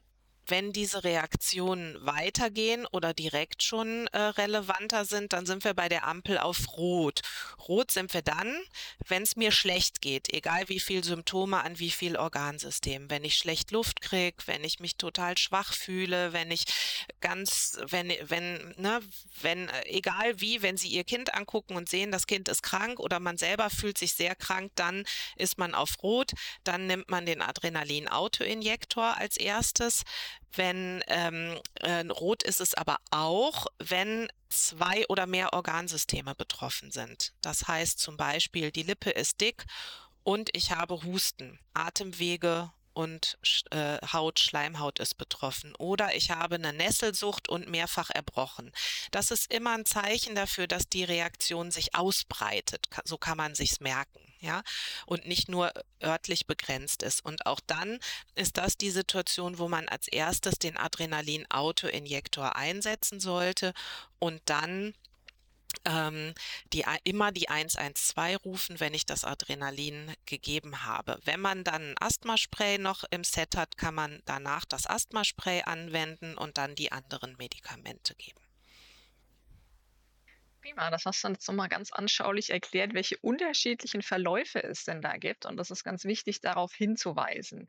wenn 0.47 0.73
diese 0.73 1.05
Reaktionen 1.05 1.97
weitergehen 2.05 2.87
oder 2.87 3.15
direkt 3.15 3.63
schon 3.63 4.07
äh, 4.09 4.19
relevanter 4.19 5.05
sind, 5.05 5.33
dann 5.33 5.47
sind 5.47 5.65
wir 5.65 5.75
bei 5.75 5.89
der 5.89 6.07
Ampel 6.07 6.39
auf 6.39 6.77
Rot. 6.77 7.21
Rot 7.69 7.91
sind 7.91 8.13
wir 8.15 8.23
dann, 8.23 8.57
wenn 9.09 9.23
es 9.23 9.37
mir 9.37 9.53
schlecht 9.53 10.01
geht, 10.01 10.33
egal 10.33 10.69
wie 10.69 10.81
viel 10.81 11.03
Symptome 11.05 11.63
an 11.63 11.79
wie 11.79 11.91
viel 11.91 12.17
Organsystem. 12.17 13.11
Wenn 13.11 13.25
ich 13.25 13.37
schlecht 13.37 13.71
Luft 13.71 14.01
kriege, 14.01 14.37
wenn 14.47 14.65
ich 14.65 14.81
mich 14.81 14.97
total 14.97 15.37
schwach 15.39 15.73
fühle, 15.73 16.33
wenn 16.33 16.51
ich 16.51 16.65
ganz, 17.21 17.79
wenn, 17.89 18.13
wenn, 18.23 18.75
ne, 18.77 19.01
wenn, 19.41 19.69
äh, 19.69 19.87
egal 19.87 20.41
wie, 20.41 20.63
wenn 20.63 20.77
Sie 20.77 20.89
Ihr 20.89 21.05
Kind 21.05 21.35
angucken 21.35 21.77
und 21.77 21.89
sehen, 21.89 22.13
das 22.13 22.27
Kind 22.27 22.49
ist 22.49 22.63
krank 22.63 23.01
oder 23.01 23.21
man 23.21 23.39
selber 23.39 23.71
fühlt 23.71 23.99
sich 23.99 24.15
sehr 24.15 24.35
krank, 24.35 24.73
dann 24.75 25.05
ist 25.37 25.59
man 25.59 25.75
auf 25.75 26.03
Rot, 26.03 26.33
dann 26.65 26.87
nimmt 26.87 27.11
man 27.11 27.27
den 27.27 27.43
Adrenalin-Autoinjektor 27.43 29.17
als 29.17 29.37
erstes. 29.37 30.03
Wenn 30.55 31.03
ähm, 31.09 31.59
äh, 31.75 32.07
rot 32.09 32.43
ist 32.43 32.61
es 32.61 32.75
aber 32.75 32.99
auch, 33.11 33.67
wenn 33.79 34.29
zwei 34.49 35.05
oder 35.09 35.27
mehr 35.27 35.53
Organsysteme 35.53 36.35
betroffen 36.35 36.91
sind. 36.91 37.33
Das 37.41 37.67
heißt 37.67 37.99
zum 37.99 38.17
Beispiel, 38.17 38.71
die 38.71 38.83
Lippe 38.83 39.11
ist 39.11 39.41
dick 39.41 39.65
und 40.23 40.51
ich 40.57 40.71
habe 40.71 41.03
Husten, 41.03 41.59
Atemwege 41.75 42.73
und 42.95 43.39
äh, 43.71 43.99
Haut, 44.13 44.39
Schleimhaut 44.39 44.99
ist 45.01 45.19
betroffen. 45.19 45.75
Oder 45.77 46.15
ich 46.15 46.31
habe 46.31 46.55
eine 46.55 46.73
Nesselsucht 46.73 47.49
und 47.49 47.69
mehrfach 47.69 48.11
erbrochen. 48.11 48.73
Das 49.11 49.31
ist 49.31 49.53
immer 49.53 49.75
ein 49.75 49.85
Zeichen 49.85 50.35
dafür, 50.35 50.67
dass 50.67 50.89
die 50.89 51.05
Reaktion 51.05 51.71
sich 51.71 51.95
ausbreitet. 51.95 52.89
So 53.05 53.19
kann 53.19 53.37
man 53.37 53.55
sich's 53.55 53.81
merken 53.81 54.21
ja, 54.45 54.63
und 55.07 55.27
nicht 55.27 55.49
nur 55.49 55.73
örtlich 56.03 56.47
begrenzt 56.47 57.03
ist. 57.03 57.25
Und 57.25 57.47
auch 57.47 57.61
dann 57.67 57.99
ist 58.35 58.59
das 58.59 58.77
die 58.77 58.91
Situation, 58.91 59.59
wo 59.59 59.69
man 59.69 59.89
als 59.89 60.07
erstes 60.07 60.59
den 60.59 60.77
Adrenalin-Autoinjektor 60.77 62.55
einsetzen 62.55 63.21
sollte 63.21 63.73
und 64.19 64.43
dann 64.45 64.95
ähm, 65.85 66.35
die, 66.73 66.85
immer 67.05 67.33
die 67.33 67.49
112 67.49 68.45
rufen, 68.45 68.81
wenn 68.81 68.95
ich 68.95 69.07
das 69.07 69.25
Adrenalin 69.25 70.15
gegeben 70.27 70.85
habe. 70.85 71.19
Wenn 71.25 71.41
man 71.41 71.65
dann 71.65 71.91
ein 71.91 71.95
Asthmaspray 72.01 72.79
noch 72.79 73.05
im 73.11 73.25
Set 73.25 73.57
hat, 73.57 73.77
kann 73.77 73.95
man 73.95 74.23
danach 74.25 74.65
das 74.65 74.87
Asthmaspray 74.87 75.63
anwenden 75.63 76.37
und 76.37 76.59
dann 76.59 76.75
die 76.75 76.93
anderen 76.93 77.37
Medikamente 77.37 78.15
geben. 78.15 78.41
Prima, 80.65 80.91
das 80.91 81.05
hast 81.05 81.23
du 81.23 81.29
jetzt 81.29 81.47
nochmal 81.47 81.69
ganz 81.69 81.93
anschaulich 81.93 82.49
erklärt, 82.49 82.95
welche 82.95 83.19
unterschiedlichen 83.19 84.01
Verläufe 84.01 84.63
es 84.63 84.85
denn 84.85 85.03
da 85.03 85.19
gibt. 85.19 85.45
Und 85.45 85.59
das 85.59 85.71
ist 85.71 85.85
ganz 85.85 86.07
wichtig, 86.07 86.41
darauf 86.41 86.73
hinzuweisen. 86.73 87.69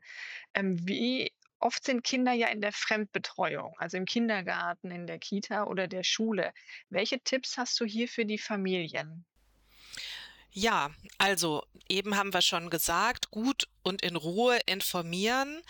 Ähm, 0.54 0.78
wie 0.88 1.30
oft 1.58 1.84
sind 1.84 2.04
Kinder 2.04 2.32
ja 2.32 2.48
in 2.48 2.60
der 2.60 2.72
Fremdbetreuung, 2.72 3.74
also 3.78 3.96
im 3.96 4.04
Kindergarten, 4.04 4.90
in 4.90 5.06
der 5.06 5.18
Kita 5.18 5.64
oder 5.64 5.88
der 5.88 6.04
Schule. 6.04 6.52
Welche 6.90 7.20
Tipps 7.20 7.56
hast 7.56 7.78
du 7.80 7.84
hier 7.84 8.08
für 8.08 8.24
die 8.24 8.38
Familien? 8.38 9.24
Ja, 10.52 10.90
also 11.18 11.64
eben 11.88 12.16
haben 12.16 12.32
wir 12.32 12.40
schon 12.40 12.70
gesagt, 12.70 13.30
gut 13.30 13.68
und 13.86 14.02
in 14.02 14.16
Ruhe 14.16 14.58
informieren, 14.66 15.62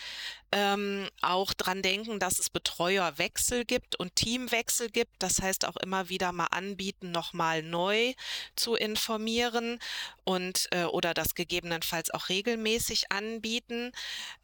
ähm, 0.53 1.09
auch 1.23 1.53
dran 1.53 1.83
denken, 1.83 2.21
dass 2.21 2.39
es 2.39 2.51
Betreuerwechsel 2.51 3.65
gibt 3.65 3.97
und 3.97 4.15
Teamwechsel 4.15 4.89
gibt. 4.89 5.15
Das 5.19 5.43
heißt 5.43 5.67
auch 5.67 5.77
immer 5.77 6.09
wieder 6.09 6.33
mal 6.33 6.47
anbieten, 6.47 7.11
nochmal 7.11 7.63
neu 7.63 8.15
zu 8.55 8.75
informieren 8.75 9.81
und 10.25 10.69
äh, 10.71 10.85
oder 10.85 11.15
das 11.15 11.35
gegebenenfalls 11.35 12.11
auch 12.11 12.29
regelmäßig 12.29 13.11
anbieten. 13.11 13.93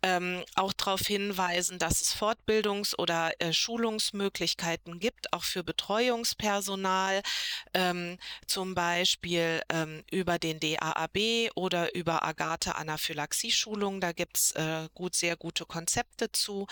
Ähm, 0.02 0.44
auch 0.54 0.72
darauf 0.72 1.00
hinweisen, 1.00 1.78
dass 1.78 2.00
es 2.00 2.14
Fortbildungs- 2.14 2.96
oder 2.98 3.32
äh, 3.38 3.52
Schulungsmöglichkeiten 3.52 4.98
gibt, 4.98 5.32
auch 5.32 5.44
für 5.44 5.62
Betreuungspersonal, 5.62 7.22
ähm, 7.74 8.18
zum 8.46 8.74
Beispiel 8.74 9.62
ähm, 9.68 10.02
über 10.10 10.38
den 10.38 10.58
DAAB 10.58 11.52
oder 11.54 11.94
über 11.94 12.24
Agathe 12.24 12.74
Anaphylaxie 12.74 13.52
Schulungen, 13.62 14.00
da 14.00 14.12
gibt's 14.12 14.52
äh, 14.52 14.88
gut, 14.94 15.14
sehr 15.14 15.36
gute 15.36 15.64
Konzepte 15.64 16.32
zu 16.32 16.66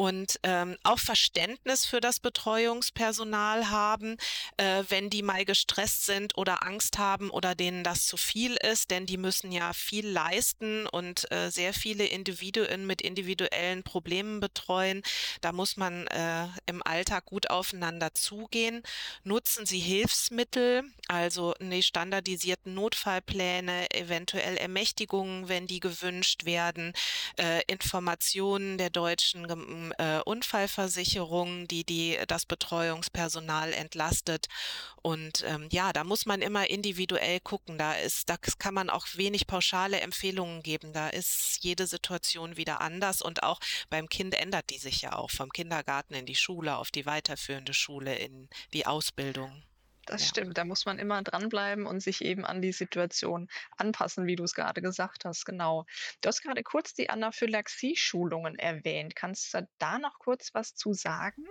und 0.00 0.40
ähm, 0.44 0.78
auch 0.82 0.98
Verständnis 0.98 1.84
für 1.84 2.00
das 2.00 2.20
Betreuungspersonal 2.20 3.68
haben, 3.68 4.16
äh, 4.56 4.82
wenn 4.88 5.10
die 5.10 5.22
mal 5.22 5.44
gestresst 5.44 6.06
sind 6.06 6.38
oder 6.38 6.66
Angst 6.66 6.96
haben 6.96 7.28
oder 7.28 7.54
denen 7.54 7.84
das 7.84 8.06
zu 8.06 8.16
viel 8.16 8.56
ist, 8.56 8.90
denn 8.90 9.04
die 9.04 9.18
müssen 9.18 9.52
ja 9.52 9.74
viel 9.74 10.08
leisten 10.08 10.86
und 10.86 11.30
äh, 11.30 11.50
sehr 11.50 11.74
viele 11.74 12.06
Individuen 12.06 12.86
mit 12.86 13.02
individuellen 13.02 13.82
Problemen 13.82 14.40
betreuen. 14.40 15.02
Da 15.42 15.52
muss 15.52 15.76
man 15.76 16.06
äh, 16.06 16.46
im 16.64 16.82
Alltag 16.82 17.26
gut 17.26 17.50
aufeinander 17.50 18.14
zugehen. 18.14 18.82
Nutzen 19.22 19.66
Sie 19.66 19.80
Hilfsmittel, 19.80 20.82
also 21.08 21.52
die 21.60 21.82
standardisierten 21.82 22.72
Notfallpläne, 22.72 23.90
eventuell 23.90 24.56
Ermächtigungen, 24.56 25.50
wenn 25.50 25.66
die 25.66 25.80
gewünscht 25.80 26.46
werden, 26.46 26.94
äh, 27.38 27.60
Informationen 27.66 28.78
der 28.78 28.88
deutschen 28.88 29.46
äh, 29.98 30.20
Unfallversicherung, 30.24 31.68
die, 31.68 31.84
die 31.84 32.18
das 32.26 32.46
Betreuungspersonal 32.46 33.72
entlastet. 33.72 34.46
Und 35.02 35.44
ähm, 35.46 35.68
ja, 35.70 35.92
da 35.92 36.04
muss 36.04 36.26
man 36.26 36.42
immer 36.42 36.68
individuell 36.70 37.40
gucken. 37.40 37.78
Da 37.78 37.94
ist, 37.94 38.28
da 38.28 38.36
kann 38.36 38.74
man 38.74 38.90
auch 38.90 39.06
wenig 39.14 39.46
pauschale 39.46 40.00
Empfehlungen 40.00 40.62
geben. 40.62 40.92
Da 40.92 41.08
ist 41.08 41.58
jede 41.60 41.86
Situation 41.86 42.56
wieder 42.56 42.80
anders 42.80 43.22
und 43.22 43.42
auch 43.42 43.60
beim 43.88 44.08
Kind 44.08 44.34
ändert 44.34 44.70
die 44.70 44.78
sich 44.78 45.02
ja 45.02 45.14
auch 45.14 45.30
vom 45.30 45.50
Kindergarten 45.50 46.14
in 46.14 46.26
die 46.26 46.34
Schule, 46.34 46.76
auf 46.76 46.90
die 46.90 47.06
weiterführende 47.06 47.74
Schule, 47.74 48.16
in 48.16 48.48
die 48.72 48.86
Ausbildung. 48.86 49.62
Das 50.10 50.22
ja. 50.22 50.28
stimmt, 50.28 50.58
da 50.58 50.64
muss 50.64 50.86
man 50.86 50.98
immer 50.98 51.22
dranbleiben 51.22 51.86
und 51.86 52.00
sich 52.00 52.24
eben 52.24 52.44
an 52.44 52.60
die 52.60 52.72
Situation 52.72 53.46
anpassen, 53.76 54.26
wie 54.26 54.34
du 54.34 54.42
es 54.42 54.54
gerade 54.54 54.82
gesagt 54.82 55.24
hast. 55.24 55.46
Genau. 55.46 55.86
Du 56.20 56.26
hast 56.26 56.42
gerade 56.42 56.64
kurz 56.64 56.94
die 56.94 57.10
Anaphylaxie-Schulungen 57.10 58.58
erwähnt. 58.58 59.14
Kannst 59.14 59.54
du 59.54 59.68
da 59.78 60.00
noch 60.00 60.18
kurz 60.18 60.52
was 60.52 60.74
zu 60.74 60.94
sagen? 60.94 61.44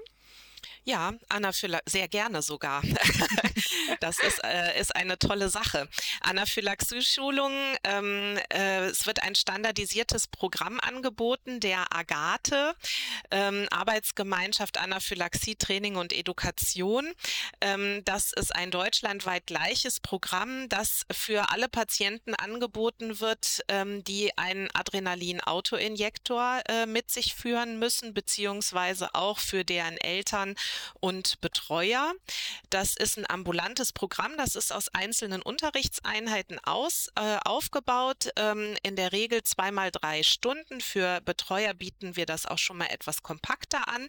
Ja, 0.83 1.13
Anaphylaxie, 1.29 1.91
sehr 1.91 2.07
gerne 2.07 2.41
sogar. 2.41 2.81
das 3.99 4.19
ist, 4.19 4.43
äh, 4.43 4.79
ist 4.79 4.95
eine 4.95 5.19
tolle 5.19 5.49
Sache. 5.49 5.87
Anaphylaxie-Schulungen, 6.21 7.77
ähm, 7.83 8.37
äh, 8.51 8.85
es 8.85 9.05
wird 9.05 9.23
ein 9.23 9.35
standardisiertes 9.35 10.27
Programm 10.27 10.79
angeboten, 10.79 11.59
der 11.59 11.93
Agathe, 11.95 12.75
ähm, 13.31 13.67
Arbeitsgemeinschaft 13.71 14.77
Anaphylaxie, 14.77 15.55
Training 15.55 15.95
und 15.95 16.13
Education. 16.13 17.13
Ähm, 17.61 18.03
das 18.05 18.31
ist 18.33 18.55
ein 18.55 18.71
deutschlandweit 18.71 19.47
gleiches 19.47 19.99
Programm, 19.99 20.69
das 20.69 21.05
für 21.11 21.49
alle 21.49 21.69
Patienten 21.69 22.35
angeboten 22.35 23.19
wird, 23.19 23.61
ähm, 23.67 24.03
die 24.03 24.37
einen 24.37 24.69
Adrenalin-Autoinjektor 24.73 26.61
äh, 26.67 26.85
mit 26.85 27.11
sich 27.11 27.35
führen 27.35 27.79
müssen, 27.79 28.13
beziehungsweise 28.13 29.13
auch 29.13 29.39
für 29.39 29.65
deren 29.65 29.97
Eltern 29.97 30.48
Eltern 30.49 30.55
und 30.99 31.41
Betreuer. 31.41 32.13
Das 32.69 32.95
ist 32.95 33.17
ein 33.17 33.29
ambulantes 33.29 33.93
Programm, 33.93 34.37
das 34.37 34.55
ist 34.55 34.71
aus 34.71 34.89
einzelnen 34.93 35.41
Unterrichtseinheiten 35.41 36.59
aus, 36.63 37.09
äh, 37.15 37.37
aufgebaut. 37.45 38.29
Ähm, 38.35 38.75
in 38.83 38.95
der 38.95 39.11
Regel 39.11 39.43
zweimal 39.43 39.91
drei 39.91 40.23
Stunden. 40.23 40.81
Für 40.81 41.21
Betreuer 41.21 41.73
bieten 41.73 42.15
wir 42.15 42.25
das 42.25 42.45
auch 42.45 42.57
schon 42.57 42.77
mal 42.77 42.87
etwas 42.87 43.23
kompakter 43.23 43.87
an. 43.87 44.07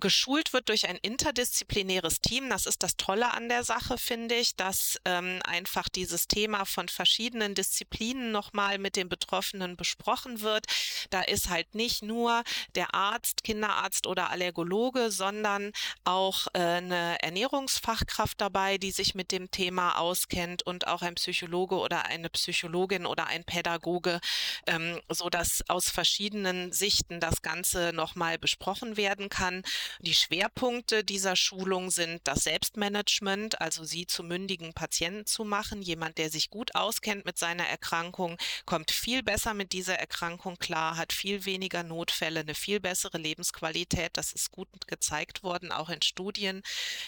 Geschult 0.00 0.52
wird 0.52 0.68
durch 0.68 0.88
ein 0.88 0.96
interdisziplinäres 0.96 2.20
Team. 2.20 2.48
Das 2.50 2.66
ist 2.66 2.82
das 2.82 2.96
Tolle 2.96 3.32
an 3.32 3.48
der 3.48 3.64
Sache, 3.64 3.98
finde 3.98 4.36
ich, 4.36 4.56
dass 4.56 4.98
ähm, 5.04 5.40
einfach 5.44 5.88
dieses 5.88 6.28
Thema 6.28 6.64
von 6.64 6.88
verschiedenen 6.88 7.54
Disziplinen 7.54 8.30
nochmal 8.30 8.78
mit 8.78 8.96
den 8.96 9.08
Betroffenen 9.08 9.76
besprochen 9.76 10.40
wird. 10.40 10.66
Da 11.10 11.22
ist 11.22 11.48
halt 11.48 11.74
nicht 11.74 12.02
nur 12.02 12.42
der 12.74 12.94
Arzt, 12.94 13.44
Kinderarzt 13.44 14.06
oder 14.06 14.30
Allergologe, 14.30 15.10
sondern 15.10 15.67
auch 16.04 16.46
äh, 16.54 16.58
eine 16.58 17.20
Ernährungsfachkraft 17.22 18.40
dabei, 18.40 18.78
die 18.78 18.90
sich 18.90 19.14
mit 19.14 19.32
dem 19.32 19.50
Thema 19.50 19.98
auskennt 19.98 20.62
und 20.62 20.86
auch 20.86 21.02
ein 21.02 21.14
Psychologe 21.14 21.76
oder 21.76 22.06
eine 22.06 22.30
Psychologin 22.30 23.06
oder 23.06 23.26
ein 23.26 23.44
Pädagoge, 23.44 24.20
ähm, 24.66 25.00
so 25.08 25.28
dass 25.28 25.62
aus 25.68 25.90
verschiedenen 25.90 26.72
Sichten 26.72 27.20
das 27.20 27.42
Ganze 27.42 27.92
nochmal 27.92 28.38
besprochen 28.38 28.96
werden 28.96 29.28
kann. 29.28 29.62
Die 30.00 30.14
Schwerpunkte 30.14 31.04
dieser 31.04 31.36
Schulung 31.36 31.90
sind 31.90 32.20
das 32.24 32.44
Selbstmanagement, 32.44 33.60
also 33.60 33.84
sie 33.84 34.06
zu 34.06 34.22
mündigen 34.22 34.72
Patienten 34.72 35.26
zu 35.26 35.44
machen. 35.44 35.82
Jemand, 35.82 36.18
der 36.18 36.30
sich 36.30 36.50
gut 36.50 36.74
auskennt 36.74 37.24
mit 37.24 37.38
seiner 37.38 37.66
Erkrankung, 37.66 38.36
kommt 38.64 38.90
viel 38.90 39.22
besser 39.22 39.54
mit 39.54 39.72
dieser 39.72 39.98
Erkrankung 39.98 40.58
klar, 40.58 40.96
hat 40.96 41.12
viel 41.12 41.44
weniger 41.44 41.82
Notfälle, 41.82 42.40
eine 42.40 42.54
viel 42.54 42.80
bessere 42.80 43.18
Lebensqualität. 43.18 44.16
Das 44.16 44.32
ist 44.32 44.50
gut 44.50 44.68
gezeigt 44.86 45.42
worden, 45.42 45.57
auch 45.72 45.88
in 45.90 46.02
Studien. 46.02 46.62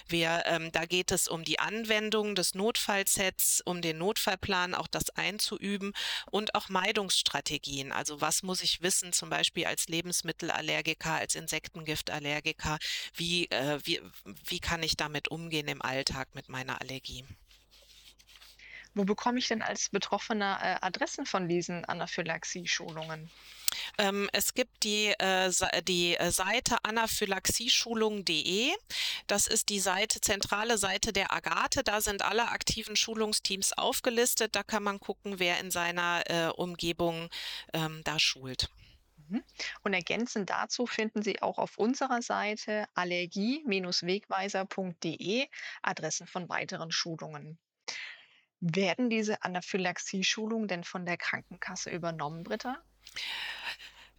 Wir, 0.07 0.43
ähm, 0.47 0.73
da 0.73 0.85
geht 0.85 1.13
es 1.13 1.29
um 1.29 1.45
die 1.45 1.59
Anwendung 1.59 2.35
des 2.35 2.55
Notfallsets, 2.55 3.63
um 3.65 3.83
den 3.83 3.99
Notfallplan, 3.99 4.75
auch 4.75 4.89
das 4.89 5.11
einzuüben 5.11 5.93
und 6.31 6.55
auch 6.55 6.69
Meidungsstrategien. 6.69 7.93
Also 7.93 8.21
was 8.21 8.43
muss 8.43 8.63
ich 8.63 8.83
wissen, 8.83 9.13
zum 9.13 9.31
Beispiel 9.31 9.67
als 9.67 9.89
Lebensmittelallergiker, 9.89 11.13
als 11.13 11.35
Insektengiftallergiker, 11.35 12.79
wie, 13.15 13.47
äh, 13.47 13.79
wie, 13.85 14.01
wie 14.25 14.61
kann 14.61 14.83
ich 14.83 14.97
damit 14.97 15.29
umgehen 15.29 15.69
im 15.69 15.83
Alltag 15.83 16.35
mit 16.35 16.49
meiner 16.49 16.81
Allergie? 16.81 17.25
Wo 18.95 19.05
bekomme 19.05 19.39
ich 19.39 19.49
denn 19.49 19.63
als 19.63 19.89
Betroffener 19.89 20.59
äh, 20.63 20.77
Adressen 20.81 21.27
von 21.27 21.49
diesen 21.49 21.85
Anaphylaxie-Schulungen? 21.85 23.31
Ähm, 23.99 24.31
es 24.33 24.55
gibt 24.55 24.83
die, 24.83 25.15
äh, 25.19 25.53
die 25.87 26.17
äh, 26.17 26.31
Seite 26.31 26.83
anaphylaxieschulung.de. 26.85 28.73
Das 29.27 29.47
ist 29.47 29.69
die 29.69 29.81
Seite, 29.81 30.19
zentrale 30.21 30.79
Seite 30.79 31.13
der 31.13 31.31
Agathe. 31.33 31.83
Da 31.85 32.01
sind 32.01 32.23
alle 32.23 32.49
aktiven 32.49 32.97
Schulungsteams 32.97 33.75
aufgelistet. 33.75 34.57
Da 34.57 34.65
kann 34.65 34.83
man 34.83 34.99
gucken, 34.99 35.39
wer 35.39 35.61
in 35.61 35.71
seiner 35.71 36.23
äh, 36.27 36.49
Umgebung 36.49 37.29
ähm, 37.73 38.01
da 38.05 38.19
schult. 38.19 38.71
Mhm. 39.29 39.45
Und 39.83 39.95
ergänzend 39.95 40.51
dazu 40.51 40.87
finden 40.87 41.23
Sie 41.23 41.41
auch 41.43 41.59
auf 41.59 41.79
unserer 41.79 42.23
Seite 42.23 42.87
allergie-wegweiser.de 42.95 45.47
Adressen 45.83 46.27
von 46.27 46.49
weiteren 46.49 46.91
Schulungen. 46.91 47.59
Werden 48.61 49.09
diese 49.09 49.43
Anaphylaxie-Schulungen 49.43 50.69
denn 50.69 50.85
von 50.85 51.07
der 51.07 51.17
Krankenkasse 51.17 51.91
übernommen, 51.91 52.45
Britta? 52.45 52.77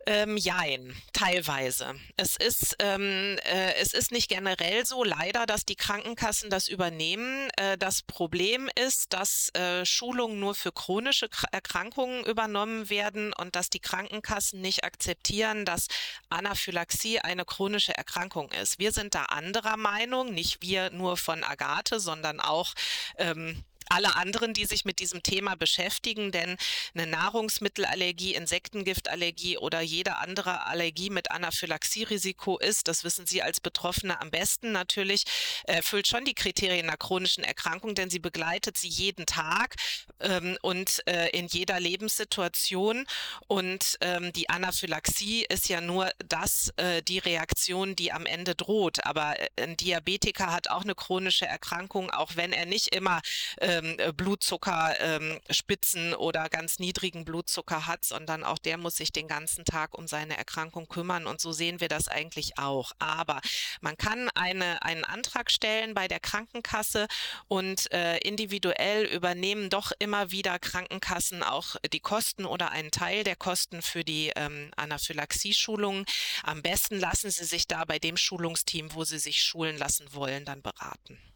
Ähm, 0.08 0.36
jein, 0.36 0.95
teilweise. 1.13 1.93
Es 2.17 2.36
ist, 2.36 2.75
ähm, 2.80 3.38
äh, 3.43 3.75
es 3.75 3.93
ist 3.93 4.12
nicht 4.12 4.30
generell 4.30 4.84
so, 4.86 5.04
leider, 5.04 5.45
dass 5.45 5.63
die 5.63 5.75
Krankenkassen 5.75 6.49
das 6.49 6.67
übernehmen. 6.67 7.49
Äh, 7.58 7.77
das 7.77 8.01
Problem 8.01 8.67
ist, 8.75 9.13
dass 9.13 9.49
äh, 9.54 9.86
Schulungen 9.86 10.39
nur 10.39 10.56
für 10.56 10.71
chronische 10.71 11.30
Erkrankungen 11.51 12.25
übernommen 12.25 12.89
werden 12.89 13.32
und 13.34 13.56
dass 13.56 13.69
die 13.69 13.80
Krankenkassen 13.80 14.60
nicht 14.60 14.84
akzeptieren, 14.84 15.65
dass 15.65 15.88
Anaphylaxie 16.30 17.19
eine 17.19 17.45
chronische 17.45 17.95
Erkrankung 17.95 18.51
ist. 18.51 18.80
Wir 18.80 18.91
sind 18.91 19.13
da 19.13 19.25
anderer 19.25 19.77
Meinung, 19.77 20.34
nicht 20.34 20.63
wir 20.63 20.89
nur 20.89 21.15
von 21.15 21.43
Agathe, 21.43 21.99
sondern 21.99 22.39
auch 22.39 22.73
ähm, 23.17 23.63
alle 23.91 24.15
anderen, 24.15 24.54
die 24.54 24.65
sich 24.65 24.86
mit 24.86 24.99
diesem 24.99 25.23
Thema 25.23 25.56
beschäftigen, 25.56 26.32
denn 26.32 26.58
eine 26.93 27.08
Nahrungsmittelallergie, 27.08 28.36
Insektengiftallergie 28.36 29.58
oder 29.58 29.82
jede 29.82 30.17
andere 30.17 30.65
Allergie 30.65 31.10
mit 31.10 31.32
Anaphylaxierisiko 31.32 32.58
ist, 32.58 32.88
das 32.88 33.04
wissen 33.04 33.25
Sie 33.25 33.41
als 33.41 33.60
Betroffene 33.60 34.21
am 34.21 34.32
besten 34.32 34.71
natürlich, 34.71 35.23
erfüllt 35.63 36.08
schon 36.08 36.25
die 36.25 36.34
Kriterien 36.34 36.88
einer 36.88 36.97
chronischen 36.97 37.43
Erkrankung, 37.43 37.95
denn 37.95 38.10
sie 38.10 38.19
begleitet 38.19 38.77
sie 38.77 38.88
jeden 38.88 39.25
Tag 39.25 39.75
ähm, 40.19 40.58
und 40.62 41.01
äh, 41.08 41.30
in 41.30 41.47
jeder 41.47 41.80
Lebenssituation. 41.80 43.06
Und 43.47 43.97
ähm, 44.01 44.34
die 44.34 44.49
Anaphylaxie 44.49 45.45
ist 45.49 45.69
ja 45.69 45.82
nur 45.82 46.12
das, 46.27 46.73
äh, 46.77 47.01
die 47.01 47.19
Reaktion, 47.19 47.95
die 47.95 48.12
am 48.12 48.25
Ende 48.25 48.56
droht. 48.56 49.06
Aber 49.06 49.39
äh, 49.39 49.63
ein 49.63 49.77
Diabetiker 49.77 50.51
hat 50.51 50.69
auch 50.69 50.84
eine 50.84 50.95
chronische 50.95 51.45
Erkrankung, 51.45 52.12
auch 52.12 52.36
wenn 52.36 52.54
er 52.54 52.65
nicht 52.65 52.95
immer 52.95 53.21
äh, 53.58 53.81
ähm, 53.82 53.96
äh, 53.98 54.13
Blutzuckerspitzen 54.13 56.08
ähm, 56.08 56.20
oder 56.20 56.50
ganz 56.50 56.80
niedrigen 56.80 57.26
Blutzucker 57.26 57.88
hat, 57.88 58.06
sondern 58.06 58.44
auch 58.44 58.58
der 58.58 58.78
muss 58.78 58.96
sich 58.96 59.12
den 59.12 59.28
ganzen 59.28 59.65
Tag 59.65 59.98
um 59.98 60.08
seine 60.08 60.38
Erkrankung 60.38 60.88
kümmern. 60.88 61.28
Und 61.28 61.41
so 61.41 61.52
sehen 61.52 61.80
wir 61.80 61.88
das 61.88 62.08
eigentlich 62.08 62.58
auch. 62.58 62.91
Aber 63.00 63.41
man 63.82 63.98
kann 63.98 64.30
eine, 64.36 64.82
einen 64.84 65.04
Antrag 65.04 65.52
stellen 65.52 65.94
bei 65.94 66.08
der 66.08 66.20
Krankenkasse 66.20 67.08
und 67.48 67.91
äh, 67.91 68.17
individuell 68.20 69.06
übernehmen 69.06 69.70
doch 69.70 69.91
immer 70.00 70.32
wieder 70.32 70.60
Krankenkassen 70.60 71.44
auch 71.44 71.76
die 71.91 72.00
Kosten 72.00 72.46
oder 72.46 72.72
einen 72.72 72.91
Teil 72.91 73.24
der 73.24 73.36
Kosten 73.36 73.82
für 73.82 74.04
die 74.04 74.32
ähm, 74.36 74.72
Anaphylaxie-Schulungen. 74.76 76.06
Am 76.44 76.62
besten 76.62 77.00
lassen 77.00 77.32
Sie 77.32 77.46
sich 77.46 77.67
da 77.67 77.86
bei 77.86 78.00
dem 78.00 78.17
Schulungsteam, 78.17 78.94
wo 78.94 79.04
Sie 79.04 79.20
sich 79.20 79.44
schulen 79.44 79.78
lassen 79.78 80.13
wollen, 80.13 80.46
dann 80.46 80.62
beraten. 80.62 81.31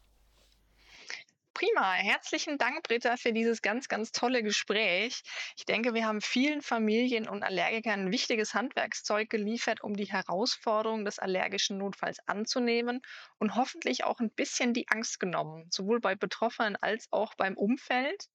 Prima. 1.56 1.94
Herzlichen 1.94 2.58
Dank, 2.58 2.84
Britta, 2.84 3.16
für 3.16 3.32
dieses 3.32 3.62
ganz, 3.62 3.88
ganz 3.88 4.12
tolle 4.12 4.44
Gespräch. 4.44 5.24
Ich 5.56 5.66
denke, 5.66 5.94
wir 5.94 6.06
haben 6.06 6.20
vielen 6.20 6.62
Familien 6.62 7.30
und 7.30 7.44
Allergikern 7.44 8.02
ein 8.02 8.12
wichtiges 8.12 8.54
Handwerkszeug 8.54 9.30
geliefert, 9.30 9.82
um 9.82 9.96
die 9.96 10.12
Herausforderung 10.12 11.06
des 11.06 11.18
allergischen 11.18 11.78
Notfalls 11.78 12.20
anzunehmen 12.28 13.02
und 13.38 13.56
hoffentlich 13.56 14.04
auch 14.04 14.20
ein 14.20 14.32
bisschen 14.32 14.74
die 14.74 14.90
Angst 14.90 15.22
genommen, 15.22 15.70
sowohl 15.72 16.02
bei 16.02 16.14
Betroffenen 16.14 16.76
als 16.76 17.08
auch 17.12 17.36
beim 17.36 17.56
Umfeld. 17.56 18.28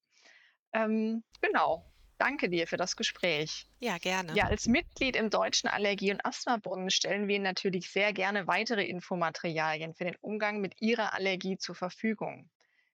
Ähm, 0.73 1.23
genau. 1.41 1.85
Danke 2.17 2.49
dir 2.49 2.65
für 2.65 2.77
das 2.77 2.95
Gespräch. 2.95 3.67
Ja, 3.79 3.99
gerne. 3.99 4.33
Ja, 4.33 4.45
als 4.45 4.65
Mitglied 4.65 5.15
im 5.15 5.29
Deutschen 5.29 5.69
Allergie- 5.69 6.11
und 6.11 6.25
Asthmabund 6.25 6.91
stellen 6.91 7.27
wir 7.27 7.39
natürlich 7.39 7.91
sehr 7.91 8.13
gerne 8.13 8.47
weitere 8.47 8.83
Infomaterialien 8.83 9.93
für 9.93 10.05
den 10.05 10.15
Umgang 10.21 10.59
mit 10.59 10.81
Ihrer 10.81 11.13
Allergie 11.13 11.59
zur 11.59 11.75
Verfügung. 11.75 12.49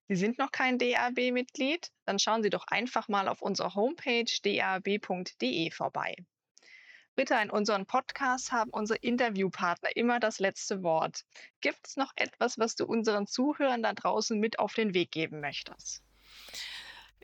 Sie 0.09 0.15
sind 0.15 0.37
noch 0.37 0.51
kein 0.51 0.77
DAB-Mitglied? 0.77 1.91
Dann 2.05 2.17
schauen 2.17 2.41
Sie 2.41 2.49
doch 2.49 2.65
einfach 2.67 3.09
mal 3.09 3.27
auf 3.27 3.41
unserer 3.41 3.75
Homepage 3.75 4.31
dab.de 4.43 5.71
vorbei. 5.71 6.15
Bitte 7.15 7.33
in 7.35 7.49
unseren 7.49 7.85
Podcasts 7.85 8.51
haben 8.51 8.69
unsere 8.69 8.99
Interviewpartner 8.99 9.89
immer 9.95 10.19
das 10.19 10.39
letzte 10.39 10.83
Wort. 10.83 11.25
Gibt 11.61 11.87
es 11.87 11.97
noch 11.97 12.13
etwas, 12.15 12.57
was 12.59 12.75
du 12.75 12.85
unseren 12.85 13.25
Zuhörern 13.25 13.81
da 13.81 13.93
draußen 13.93 14.39
mit 14.39 14.59
auf 14.59 14.75
den 14.75 14.93
Weg 14.93 15.11
geben 15.11 15.41
möchtest? 15.41 16.03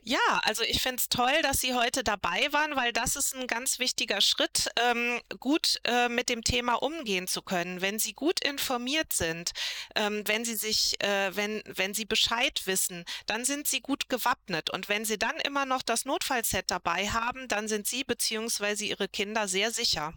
Ja, 0.06 0.18
also 0.42 0.62
ich 0.64 0.82
finde 0.82 0.96
es 0.96 1.08
toll, 1.08 1.32
dass 1.42 1.62
Sie 1.62 1.72
heute 1.72 2.04
dabei 2.04 2.52
waren, 2.52 2.76
weil 2.76 2.92
das 2.92 3.16
ist 3.16 3.34
ein 3.34 3.46
ganz 3.46 3.78
wichtiger 3.78 4.20
Schritt, 4.20 4.68
ähm, 4.84 5.18
gut 5.40 5.80
äh, 5.84 6.10
mit 6.10 6.28
dem 6.28 6.44
Thema 6.44 6.74
umgehen 6.74 7.26
zu 7.26 7.40
können. 7.40 7.80
Wenn 7.80 7.98
Sie 7.98 8.12
gut 8.12 8.44
informiert 8.44 9.14
sind, 9.14 9.52
ähm, 9.94 10.22
wenn 10.26 10.44
Sie 10.44 10.56
sich, 10.56 11.02
äh, 11.02 11.34
wenn, 11.34 11.62
wenn 11.66 11.94
Sie 11.94 12.04
Bescheid 12.04 12.60
wissen, 12.66 13.06
dann 13.24 13.46
sind 13.46 13.66
Sie 13.66 13.80
gut 13.80 14.10
gewappnet. 14.10 14.68
Und 14.68 14.90
wenn 14.90 15.06
Sie 15.06 15.18
dann 15.18 15.36
immer 15.36 15.64
noch 15.64 15.80
das 15.80 16.04
Notfallset 16.04 16.70
dabei 16.70 17.08
haben, 17.08 17.48
dann 17.48 17.66
sind 17.66 17.86
Sie 17.86 18.04
bzw. 18.04 18.84
Ihre 18.84 19.08
Kinder 19.08 19.48
sehr 19.48 19.70
sicher. 19.70 20.12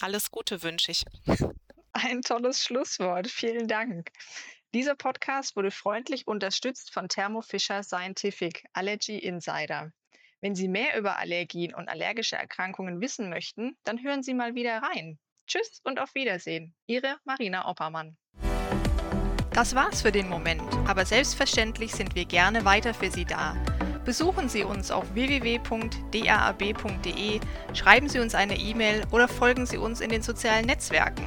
Alles 0.00 0.30
Gute 0.30 0.62
wünsche 0.62 0.92
ich. 0.92 1.04
Ein 1.92 2.22
tolles 2.22 2.64
Schlusswort. 2.64 3.28
Vielen 3.28 3.68
Dank. 3.68 4.10
Dieser 4.72 4.94
Podcast 4.94 5.56
wurde 5.56 5.72
freundlich 5.72 6.28
unterstützt 6.28 6.92
von 6.92 7.08
Thermo 7.08 7.40
Fisher 7.40 7.82
Scientific 7.82 8.64
Allergy 8.72 9.18
Insider. 9.18 9.90
Wenn 10.40 10.54
Sie 10.54 10.68
mehr 10.68 10.96
über 10.96 11.18
Allergien 11.18 11.74
und 11.74 11.88
allergische 11.88 12.36
Erkrankungen 12.36 13.00
wissen 13.00 13.30
möchten, 13.30 13.76
dann 13.82 14.00
hören 14.00 14.22
Sie 14.22 14.32
mal 14.32 14.54
wieder 14.54 14.80
rein. 14.80 15.18
Tschüss 15.48 15.80
und 15.82 15.98
auf 15.98 16.14
Wiedersehen. 16.14 16.72
Ihre 16.86 17.16
Marina 17.24 17.68
Oppermann. 17.68 18.16
Das 19.52 19.74
war's 19.74 20.02
für 20.02 20.12
den 20.12 20.28
Moment, 20.28 20.62
aber 20.86 21.04
selbstverständlich 21.04 21.90
sind 21.90 22.14
wir 22.14 22.24
gerne 22.24 22.64
weiter 22.64 22.94
für 22.94 23.10
Sie 23.10 23.24
da. 23.24 23.56
Besuchen 24.04 24.48
Sie 24.48 24.64
uns 24.64 24.90
auf 24.90 25.14
www.daab.de, 25.14 25.70
schreiben 27.74 28.08
Sie 28.08 28.18
uns 28.18 28.34
eine 28.34 28.56
E-Mail 28.56 29.02
oder 29.10 29.28
folgen 29.28 29.66
Sie 29.66 29.76
uns 29.76 30.00
in 30.00 30.08
den 30.10 30.22
sozialen 30.22 30.66
Netzwerken. 30.66 31.24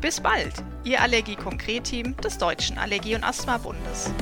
Bis 0.00 0.20
bald, 0.20 0.52
Ihr 0.84 1.00
Allergie-Konkret-Team 1.00 2.16
des 2.18 2.38
Deutschen 2.38 2.78
Allergie- 2.78 3.14
und 3.14 3.24
Asthma-Bundes. 3.24 4.12